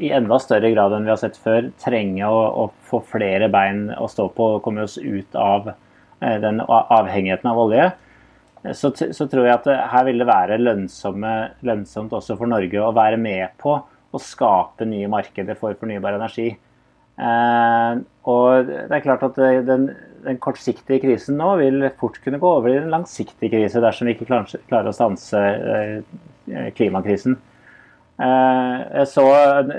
i 0.01 0.13
enda 0.17 0.41
større 0.43 0.73
grad 0.75 0.97
enn 0.97 1.09
vi 1.09 1.15
har 1.15 1.21
sett 1.21 1.39
før 1.41 1.71
trenge 1.83 2.29
å, 2.29 2.41
å 2.65 2.69
få 2.91 3.03
flere 3.13 3.51
bein 3.53 3.89
å 3.97 4.09
stå 4.11 4.29
på 4.37 4.55
og 4.57 4.63
komme 4.67 4.87
oss 4.89 4.99
ut 4.99 5.39
av 5.39 5.73
den 6.21 6.61
avhengigheten 6.67 7.51
av 7.51 7.61
olje. 7.65 7.91
Så, 8.77 8.91
så 8.93 9.25
tror 9.25 9.47
jeg 9.47 9.57
at 9.57 9.69
her 9.95 10.05
vil 10.05 10.21
det 10.21 10.29
være 10.29 10.59
lønnsomt 10.61 12.13
også 12.13 12.37
for 12.37 12.51
Norge 12.51 12.83
å 12.85 12.93
være 12.93 13.17
med 13.21 13.57
på 13.61 13.79
å 14.11 14.21
skape 14.21 14.85
nye 14.89 15.09
markeder 15.11 15.57
for 15.59 15.77
fornybar 15.81 16.19
energi. 16.19 16.53
Eh, 17.21 18.01
og 18.31 18.71
det 18.71 18.97
er 18.97 19.05
klart 19.05 19.25
at 19.27 19.39
den, 19.67 19.91
den, 20.25 20.39
kortsiktige 20.41 21.03
krisen 21.03 21.37
nå 21.41 21.53
vil 21.61 21.85
fort 22.01 22.21
kunne 22.25 22.41
gå 22.41 22.53
over 22.61 22.73
i 22.73 22.79
en 22.81 22.93
langsiktig 22.93 23.53
krise 23.53 23.83
dersom 23.83 24.09
vi 24.09 24.17
ikke 24.17 24.29
klarer, 24.31 24.89
å 24.89 24.97
stanse 24.97 25.41
eh, 25.41 26.71
klimakrisen. 26.77 27.37
Eh, 28.21 28.77
jeg 29.01 29.09
så 29.13 29.27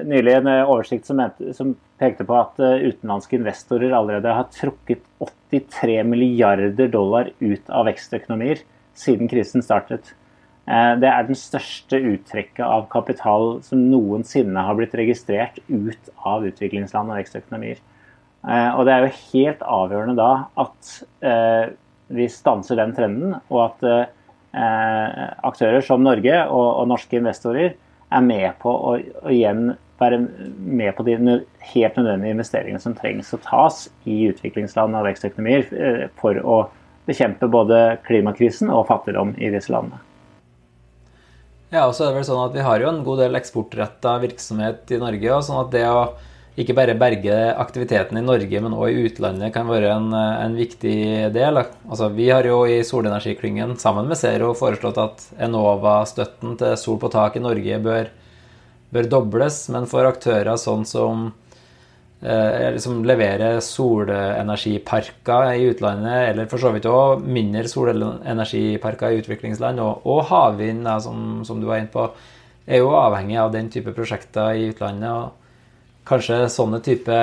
nylig 0.10 0.38
en 0.40 0.52
oversikt 0.64 1.10
som, 1.10 1.20
mente, 1.22 1.54
som 1.58 1.76
pekte 2.02 2.26
på 2.26 2.38
at 2.38 2.62
eh, 2.62 2.88
utenlandske 2.90 3.38
investorer 3.38 3.94
allerede 3.94 4.34
har 4.38 4.50
trukket 4.54 5.04
83 5.52 6.02
milliarder 6.08 6.90
dollar 6.90 7.30
ut 7.42 7.70
av 7.70 7.86
vekstøkonomier 7.90 8.64
siden 8.98 9.30
krisen 9.32 9.66
startet. 9.66 10.14
Eh, 10.70 10.94
det 11.02 11.10
er 11.10 11.26
den 11.26 11.38
største 11.38 11.98
uttrekket 11.98 12.62
av 12.66 12.86
kapital 12.92 13.58
som 13.66 13.82
noensinne 13.90 14.66
har 14.68 14.78
blitt 14.78 14.94
registrert 14.98 15.58
ut 15.68 16.12
av 16.28 16.46
utviklingsland 16.46 17.10
og 17.10 17.18
vekstøkonomier. 17.18 17.82
Eh, 18.46 18.70
og 18.76 18.86
det 18.86 18.94
er 18.94 19.06
jo 19.06 19.22
helt 19.34 19.64
avgjørende 19.66 20.18
da 20.20 20.32
at 20.62 20.92
eh, 21.26 21.72
vi 22.12 22.28
stanser 22.30 22.78
den 22.78 22.94
trenden, 22.98 23.38
og 23.50 23.70
at 23.70 24.18
aktører 24.52 25.80
som 25.80 26.02
Norge 26.04 26.42
og, 26.52 26.82
norske 26.92 27.16
investorer 27.16 27.70
er 27.72 28.26
med 28.26 28.58
på 28.60 28.68
å, 28.68 28.98
igjen 29.32 29.78
være 29.96 30.18
med 30.60 30.92
på 30.98 31.06
de 31.08 31.16
helt 31.70 31.96
nødvendige 31.96 32.36
investeringene 32.36 32.84
som 32.84 32.98
trengs 32.98 33.32
å 33.32 33.40
tas 33.46 33.86
i 34.04 34.26
utviklingsland 34.28 35.00
og 35.00 35.08
vekstøkonomier 35.08 36.12
for 36.20 36.44
å 36.44 36.62
bekjempe 37.08 37.48
både 37.48 37.80
klimakrisen 38.04 38.76
og 38.76 38.90
fattigdom 38.92 39.38
i 39.40 39.56
disse 39.56 39.72
landene. 39.72 40.04
Ja, 41.72 41.86
og 41.88 41.96
så 41.96 42.04
er 42.04 42.12
det 42.12 42.20
vel 42.20 42.28
sånn 42.28 42.44
at 42.44 42.56
Vi 42.58 42.66
har 42.66 42.84
jo 42.84 42.90
en 42.92 43.04
god 43.06 43.22
del 43.24 43.40
eksportretta 43.40 44.18
virksomhet 44.20 44.92
i 44.92 45.00
Norge. 45.00 45.32
og 45.32 45.46
sånn 45.48 45.62
at 45.64 45.72
det 45.72 45.86
å 45.88 46.02
ikke 46.60 46.76
bare 46.76 46.98
berge 47.00 47.36
aktiviteten 47.56 48.18
i 48.20 48.24
Norge, 48.26 48.60
men 48.60 48.76
òg 48.76 48.92
i 48.92 49.06
utlandet 49.08 49.54
kan 49.56 49.70
være 49.72 49.94
en, 49.94 50.10
en 50.14 50.58
viktig 50.60 51.32
del. 51.32 51.62
Altså, 51.88 52.10
vi 52.12 52.28
har 52.28 52.44
jo 52.44 52.66
i 52.68 52.82
Solenergiklyngen 52.84 53.78
sammen 53.80 54.12
med 54.12 54.20
Zero 54.20 54.52
foreslått 54.60 55.00
at 55.00 55.24
Enova-støtten 55.40 56.58
til 56.60 56.76
Sol 56.76 57.00
på 57.00 57.08
tak 57.14 57.40
i 57.40 57.44
Norge 57.46 57.80
bør, 57.80 58.12
bør 58.92 59.08
dobles. 59.16 59.64
Men 59.72 59.88
for 59.88 60.10
aktører 60.10 60.60
sånn 60.60 60.84
som 60.84 61.30
liksom 62.22 63.00
leverer 63.10 63.56
solenergiparker 63.66 65.56
i 65.58 65.64
utlandet, 65.72 66.30
eller 66.30 66.50
for 66.52 66.62
så 66.62 66.70
vidt 66.76 66.86
òg 66.86 67.24
mindre 67.26 67.66
solenergiparker 67.66 69.10
i 69.10 69.24
utviklingsland, 69.24 69.82
og, 69.82 70.06
og 70.06 70.22
havvind, 70.30 70.86
som, 71.02 71.42
som, 71.48 71.58
du 71.58 71.66
var 71.66 71.82
inne 71.82 71.90
på, 71.90 72.06
er 72.70 72.84
jo 72.84 72.94
avhengig 72.94 73.40
av 73.42 73.50
den 73.56 73.72
type 73.74 73.94
prosjekter 73.98 74.54
i 74.54 74.70
utlandet. 74.70 75.10
og 75.10 76.06
Kanskje 76.12 76.44
sånne 76.54 76.82
type 76.86 77.18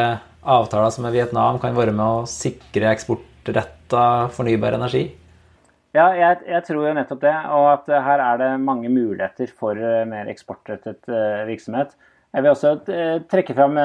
avtaler 0.48 0.90
som 0.94 1.06
med 1.06 1.14
Vietnam 1.14 1.58
kan 1.62 1.76
være 1.76 1.94
med 1.94 2.04
å 2.04 2.28
sikre 2.30 2.92
eksportretta 2.92 4.04
fornybar 4.34 4.78
energi? 4.78 5.06
Ja, 5.96 6.10
jeg, 6.14 6.42
jeg, 6.46 6.62
tror 6.66 6.84
jo 6.86 6.94
nettopp 6.96 7.22
det. 7.24 7.34
Og 7.56 7.66
at 7.72 7.90
her 7.90 8.22
er 8.22 8.40
det 8.42 8.50
mange 8.62 8.90
muligheter 8.92 9.50
for 9.56 9.78
eh, 9.78 10.04
mer 10.08 10.28
eksportrettet 10.30 11.08
eh, 11.10 11.44
virksomhet. 11.48 11.94
Jeg 12.34 12.44
vil 12.44 12.52
også 12.52 12.74
eh, 12.92 13.14
trekke 13.30 13.56
fram 13.56 13.78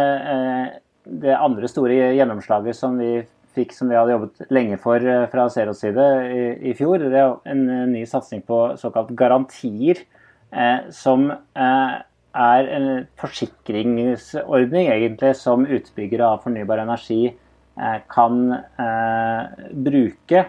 det 1.06 1.36
andre 1.36 1.70
store 1.72 2.14
gjennomslaget 2.16 2.78
som 2.78 2.98
vi 3.02 3.24
fikk, 3.54 3.74
som 3.76 3.92
vi 3.92 3.98
hadde 3.98 4.16
jobbet 4.16 4.54
lenge 4.54 4.80
for 4.82 5.04
eh, 5.04 5.28
fra 5.32 5.48
Zeros 5.54 5.84
side 5.84 6.08
i, 6.30 6.46
i, 6.72 6.74
fjor, 6.78 7.04
det 7.04 7.20
er 7.20 7.36
en 7.52 7.68
ny 7.92 8.02
satsing 8.10 8.42
på 8.48 8.64
såkalt 8.82 9.14
garantier, 9.18 10.02
eh, 10.50 10.90
som 10.94 11.30
eh, 11.30 12.02
er 12.34 12.70
en 12.74 12.90
forsikringsordning 13.22 14.90
egentlig 14.90 15.36
som 15.38 15.68
utbyggere 15.70 16.34
av 16.34 16.44
fornybar 16.46 16.82
energi 16.82 17.28
eh, 17.30 18.00
kan 18.10 18.56
eh, 18.56 19.68
bruke 19.86 20.48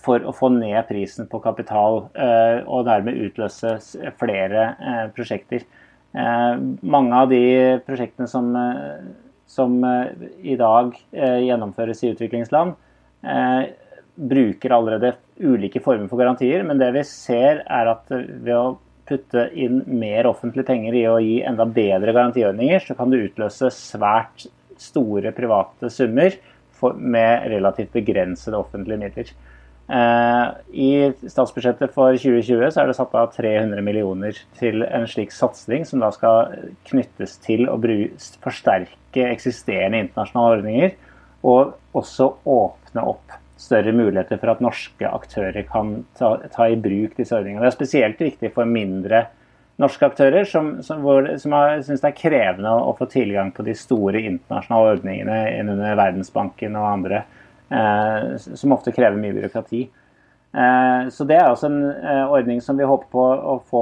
for 0.00 0.22
å 0.24 0.32
få 0.32 0.48
ned 0.54 0.78
prisen 0.88 1.26
på 1.28 1.42
kapital, 1.44 2.06
eh, 2.16 2.62
og 2.64 2.86
dermed 2.86 3.18
utløse 3.26 3.76
flere 4.20 4.70
prosjekter. 5.16 5.66
mange 6.14 7.16
av 7.18 7.28
de 7.28 7.80
prosjektene 7.82 8.28
som 8.30 8.52
som 9.54 9.78
eh, 9.84 10.28
i 10.42 10.56
dag 10.60 10.94
eh, 11.12 11.40
gjennomføres 11.46 12.02
i 12.04 12.12
utviklingsland, 12.14 12.74
eh, 13.22 13.62
bruker 14.14 14.74
allerede 14.74 15.14
ulike 15.42 15.82
former 15.82 16.10
for 16.10 16.20
garantier. 16.20 16.64
Men 16.66 16.80
det 16.82 16.90
vi 16.96 17.04
ser, 17.08 17.62
er 17.64 17.92
at 17.94 18.10
ved 18.10 18.54
å 18.54 18.76
putte 19.08 19.48
inn 19.60 19.82
mer 20.00 20.26
offentlige 20.30 20.70
penger 20.70 20.96
i 20.96 21.06
å 21.10 21.18
gi 21.20 21.38
enda 21.44 21.66
bedre 21.68 22.14
garantiordninger, 22.16 22.86
så 22.86 22.96
kan 22.98 23.12
det 23.12 23.24
utløse 23.28 23.70
svært 23.74 24.46
store 24.80 25.32
private 25.36 25.90
summer 25.92 26.34
med 26.98 27.46
relativt 27.52 27.92
begrensede 27.94 28.58
offentlige 28.58 29.00
midler. 29.00 29.28
Eh, 29.88 30.46
I 30.72 31.12
statsbudsjettet 31.28 31.92
for 31.92 32.16
2020 32.16 32.70
så 32.72 32.80
er 32.80 32.88
det 32.88 32.96
satt 32.96 33.14
av 33.20 33.34
300 33.34 33.84
millioner 33.84 34.38
til 34.56 34.84
en 34.86 35.04
slik 35.10 35.34
satsing, 35.34 35.84
som 35.84 36.00
da 36.00 36.08
skal 36.14 36.54
knyttes 36.88 37.36
til 37.44 37.68
å 37.68 37.76
forsterke 38.44 39.26
eksisterende 39.28 40.00
internasjonale 40.06 40.58
ordninger, 40.58 40.94
og 41.44 41.74
også 42.00 42.30
åpne 42.48 43.04
opp 43.12 43.36
større 43.60 43.92
muligheter 43.94 44.40
for 44.40 44.54
at 44.54 44.64
norske 44.64 45.08
aktører 45.08 45.66
kan 45.68 45.98
ta, 46.18 46.34
ta 46.52 46.68
i 46.68 46.80
bruk 46.80 47.14
disse 47.20 47.36
ordningene. 47.36 47.62
Det 47.62 47.74
er 47.74 47.76
spesielt 47.76 48.24
viktig 48.24 48.50
for 48.56 48.68
mindre 48.68 49.26
norske 49.80 50.06
aktører 50.06 50.48
som, 50.48 50.78
som, 50.86 51.04
som 51.42 51.54
syns 51.84 52.00
det 52.00 52.08
er 52.08 52.16
krevende 52.16 52.72
å, 52.72 52.92
få 52.96 53.08
tilgang 53.10 53.50
på 53.52 53.66
de 53.66 53.74
store 53.76 54.22
internasjonale 54.22 54.96
ordningene 54.96 55.38
under 55.60 55.98
Verdensbanken 55.98 56.78
og 56.78 56.88
andre 56.88 57.24
Eh, 57.24 57.43
som 57.68 58.74
ofte 58.76 58.92
krever 58.92 59.16
mye 59.18 59.36
byråkrati. 59.36 59.84
Eh, 60.54 61.08
så 61.10 61.24
det 61.26 61.40
er 61.40 61.48
også 61.50 61.66
en 61.66 61.80
eh, 61.90 62.30
ordning 62.30 62.60
som 62.62 62.78
vi 62.78 62.86
håper 62.86 63.08
på 63.10 63.22
å 63.24 63.56
få 63.70 63.80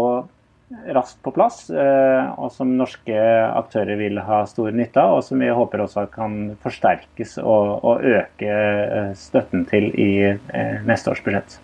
raskt 0.96 1.18
på 1.20 1.30
plass, 1.36 1.66
og 1.68 2.48
som 2.54 2.70
norske 2.78 3.12
aktører 3.12 3.98
vil 4.00 4.16
ha 4.24 4.38
stor 4.48 4.72
nytte 4.72 5.02
av, 5.02 5.18
og 5.18 5.24
som 5.26 5.42
vi 5.44 5.50
håper 5.52 5.82
også 5.84 6.06
kan 6.14 6.56
forsterkes 6.62 7.34
og, 7.42 7.84
og 7.84 8.00
øke 8.08 8.54
støtten 9.20 9.66
til 9.68 9.90
i 9.92 10.32
neste 10.88 11.12
års 11.12 11.20
budsjett. 11.26 11.58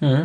Mm. 0.00 0.24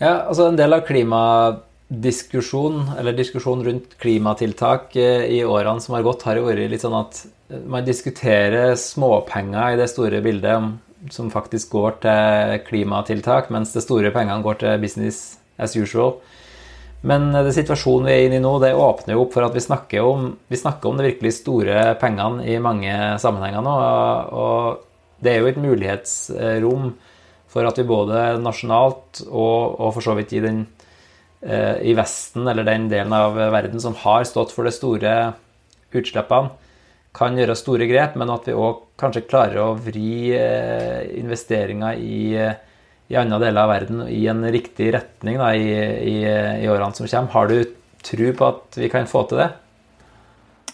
Ja, 0.00 0.24
altså 0.30 0.48
En 0.48 0.56
del 0.56 0.72
av 0.72 0.88
klimadiskusjon, 0.88 2.96
eller 2.96 3.20
diskusjon 3.20 3.60
rundt 3.68 4.00
klimatiltak 4.00 4.96
i 4.96 5.44
årene 5.44 5.84
som 5.84 5.92
har 5.98 6.08
gått, 6.08 6.24
har 6.24 6.40
jo 6.40 6.48
vært 6.48 6.72
litt 6.72 6.88
sånn 6.88 6.96
at 7.02 7.20
man 7.66 7.84
diskuterer 7.86 8.74
småpenger 8.78 9.74
i 9.74 9.80
det 9.80 9.88
store 9.92 10.22
bildet 10.24 11.10
som 11.10 11.30
faktisk 11.32 11.72
går 11.74 11.98
til 12.04 12.60
klimatiltak, 12.68 13.50
mens 13.50 13.74
de 13.74 13.82
store 13.82 14.12
pengene 14.14 14.44
går 14.44 14.60
til 14.60 14.82
business 14.82 15.40
as 15.58 15.74
usual. 15.76 16.16
Men 17.02 17.32
det 17.34 17.54
situasjonen 17.56 18.06
vi 18.06 18.14
er 18.14 18.24
inne 18.28 18.38
i 18.38 18.42
nå, 18.42 18.52
det 18.62 18.76
åpner 18.78 19.16
jo 19.16 19.24
opp 19.24 19.32
for 19.34 19.46
at 19.46 19.56
vi 19.56 19.64
snakker 19.64 20.06
om, 20.06 20.28
vi 20.46 20.60
snakker 20.60 20.88
om 20.88 21.00
de 21.00 21.08
virkelig 21.08 21.34
store 21.40 21.96
pengene 21.98 22.46
i 22.46 22.60
mange 22.62 22.94
sammenhenger 23.22 23.64
nå. 23.66 23.72
Og 24.38 25.22
det 25.22 25.32
er 25.32 25.42
jo 25.42 25.50
et 25.50 25.58
mulighetsrom 25.62 26.92
for 27.52 27.68
at 27.68 27.80
vi 27.80 27.88
både 27.88 28.22
nasjonalt 28.40 29.24
og, 29.26 29.80
og 29.82 29.90
for 29.96 30.06
så 30.06 30.14
vidt 30.16 30.36
i, 30.38 30.44
den, 30.44 30.62
eh, 31.42 31.82
i 31.90 31.96
Vesten, 31.98 32.46
eller 32.48 32.64
den 32.66 32.86
delen 32.92 33.12
av 33.12 33.34
verden 33.36 33.82
som 33.82 33.98
har 34.04 34.22
stått 34.28 34.54
for 34.54 34.64
de 34.64 34.72
store 34.72 35.16
utslippene, 35.92 36.54
kan 37.16 37.36
gjøre 37.36 37.56
store 37.58 37.86
grep, 37.90 38.16
men 38.20 38.30
at 38.32 38.46
vi 38.48 38.56
òg 38.56 38.86
kanskje 39.00 39.26
klarer 39.28 39.60
å 39.60 39.72
vri 39.76 40.32
eh, 40.36 41.02
investeringer 41.20 42.00
i, 42.00 42.38
i 43.12 43.18
andre 43.20 43.40
deler 43.44 43.64
av 43.64 43.72
verden 43.72 44.06
i 44.08 44.22
en 44.32 44.40
riktig 44.52 44.92
retning 44.96 45.36
da, 45.40 45.50
i, 45.52 45.68
i, 46.08 46.16
i, 46.24 46.70
årene 46.72 46.96
som 46.96 47.08
kommer. 47.08 47.34
Har 47.34 47.52
du 47.52 47.58
tro 48.02 48.30
på 48.38 48.48
at 48.48 48.80
vi 48.80 48.88
kan 48.92 49.10
få 49.10 49.26
til 49.28 49.42
det? 49.42 49.50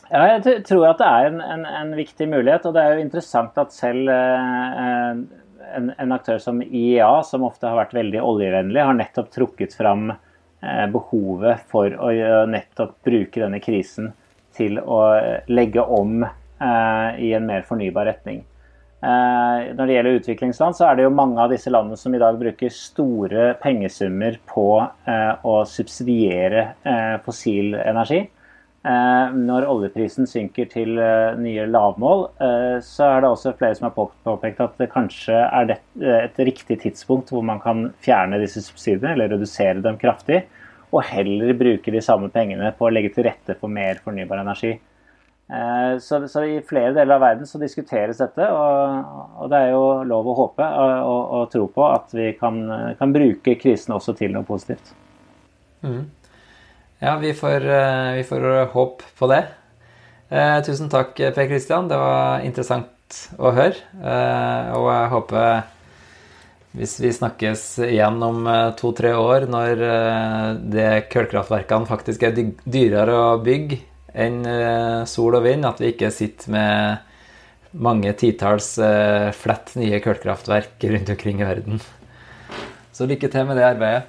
Ja, 0.09 0.23
jeg 0.37 0.63
tror 0.65 0.87
at 0.89 1.03
det 1.03 1.09
er 1.09 1.27
en, 1.33 1.43
en, 1.43 1.67
en 1.67 1.91
viktig 1.99 2.31
mulighet. 2.31 2.71
Og 2.71 2.77
det 2.77 2.85
er 2.85 2.95
jo 2.95 3.05
interessant 3.05 3.59
at 3.61 3.75
selv 3.75 4.09
eh, 4.15 5.11
en, 5.75 5.91
en, 5.91 6.15
aktør 6.15 6.39
som 6.41 6.63
IEA, 6.63 7.11
som 7.27 7.45
ofte 7.51 7.67
har 7.69 7.77
vært 7.83 7.99
veldig 7.99 8.23
oljevennlig, 8.23 8.85
har 8.87 8.97
nettopp 8.97 9.35
trukket 9.35 9.75
fram 9.77 10.13
eh, 10.15 10.87
behovet 10.95 11.67
for 11.69 11.99
å 11.99 12.15
nettopp 12.49 12.97
bruke 13.11 13.43
denne 13.43 13.61
krisen 13.65 14.15
til 14.59 14.79
å 14.83 15.01
legge 15.51 15.83
om 15.83 16.23
eh, 16.25 17.11
i 17.23 17.33
en 17.37 17.49
mer 17.49 17.67
fornybar 17.69 18.09
retning. 18.11 18.43
Eh, 18.99 19.69
når 19.79 19.85
det 19.85 19.95
gjelder 19.95 20.19
utviklingsland, 20.19 20.79
så 20.79 20.89
er 20.89 20.99
det 20.99 21.07
jo 21.07 21.15
mange 21.15 21.39
av 21.43 21.53
disse 21.55 21.71
landene 21.71 21.99
som 22.01 22.15
i 22.15 22.23
dag 22.23 22.39
bruker 22.41 22.75
store 22.75 23.53
pengesummer 23.63 24.41
på 24.51 24.71
eh, 24.83 25.47
å 25.47 25.61
subsidiere 25.69 26.73
fossil 27.27 27.79
energi. 27.79 28.27
Når 28.89 29.65
oljeprisen 29.69 30.25
synker 30.31 30.69
til 30.71 30.95
nye 31.43 31.65
lavmål, 31.69 32.23
så 32.87 33.09
er 33.09 33.21
det 33.21 33.29
også 33.29 33.53
flere 33.59 33.75
som 33.77 33.89
har 33.89 34.07
påpekt 34.25 34.63
at 34.65 34.79
det 34.81 34.87
kanskje 34.93 35.35
er 35.35 35.75
et 35.75 36.39
riktig 36.47 36.79
tidspunkt 36.85 37.35
hvor 37.35 37.45
man 37.45 37.59
kan 37.61 37.89
fjerne 38.07 38.39
disse 38.41 38.63
subsidiene, 38.65 39.17
eller 39.17 39.35
redusere 39.35 39.83
dem 39.85 39.99
kraftig, 40.01 40.45
og 40.89 41.03
heller 41.11 41.57
bruke 41.59 41.93
de 41.93 42.03
samme 42.05 42.31
pengene 42.33 42.71
på 42.77 42.89
å 42.89 42.93
legge 42.93 43.13
til 43.15 43.27
rette 43.29 43.57
for 43.61 43.73
mer 43.73 44.01
fornybar 44.05 44.43
energi. 44.43 44.75
Eh, 45.49 45.99
så, 46.05 46.21
så, 46.29 46.45
i 46.45 46.59
flere 46.65 46.93
deler 46.93 47.17
av 47.17 47.23
verden 47.25 47.49
så 47.49 47.61
diskuteres 47.61 48.21
dette, 48.21 48.49
og, 48.53 49.39
og 49.41 49.53
det 49.53 49.63
er 49.63 49.71
jo 49.73 49.85
lov 50.09 50.29
å 50.29 50.37
håpe 50.43 50.67
og, 50.67 50.93
og, 51.09 51.23
og 51.39 51.47
tro 51.55 51.65
på 51.73 51.87
at 51.89 52.13
vi 52.17 52.33
kan, 52.37 52.61
kan, 52.99 53.15
bruke 53.15 53.57
krisen 53.61 53.97
også 53.97 54.17
til 54.19 54.35
noe 54.37 54.45
positivt. 54.49 54.93
Mm. 55.87 56.05
Ja, 57.01 57.17
vi 57.23 57.33
får, 57.37 57.65
eh, 57.65 58.13
vi 58.19 58.27
får 58.29 58.51
håp 58.75 59.07
på 59.19 59.31
det. 59.33 59.45
Eh, 60.29 60.59
tusen 60.67 60.91
takk, 60.93 61.15
Per 61.17 61.49
Kristian. 61.49 61.89
Det 61.89 61.97
var 61.97 62.45
interessant 62.45 63.21
å 63.41 63.53
høre. 63.57 63.79
Eh, 63.97 64.73
og 64.77 64.89
jeg 64.93 65.13
håper 65.15 65.63
hvis 66.77 66.99
vi 67.01 67.13
snakkes 67.15 67.63
igjen 67.89 68.19
om 68.23 68.43
eh, 68.47 68.71
to-tre 68.79 69.15
år, 69.17 69.49
når 69.51 69.85
det 70.73 70.89
kullkraftverkene 71.13 71.89
faktisk 71.89 72.27
er 72.29 72.37
dyrere 72.69 73.17
å 73.17 73.39
bygge 73.43 73.81
enn 74.19 74.43
eh, 74.47 75.05
sol 75.09 75.39
og 75.39 75.47
vind. 75.47 75.67
At 75.69 75.81
vi 75.83 75.93
ikke 75.93 76.11
sitter 76.15 76.53
med 76.55 77.79
mange 77.79 78.13
titalls 78.19 78.75
eh, 78.83 79.31
flett 79.37 79.75
nye 79.79 80.01
kullkraftverk 80.05 80.89
rundt 80.93 81.15
omkring 81.15 81.43
i 81.43 81.49
verden. 81.49 81.83
Så 82.93 83.07
lykke 83.09 83.31
til 83.31 83.49
med 83.49 83.61
det 83.61 83.69
arbeidet. 83.69 84.09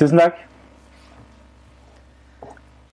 Tusen 0.00 0.20
takk. 0.20 0.40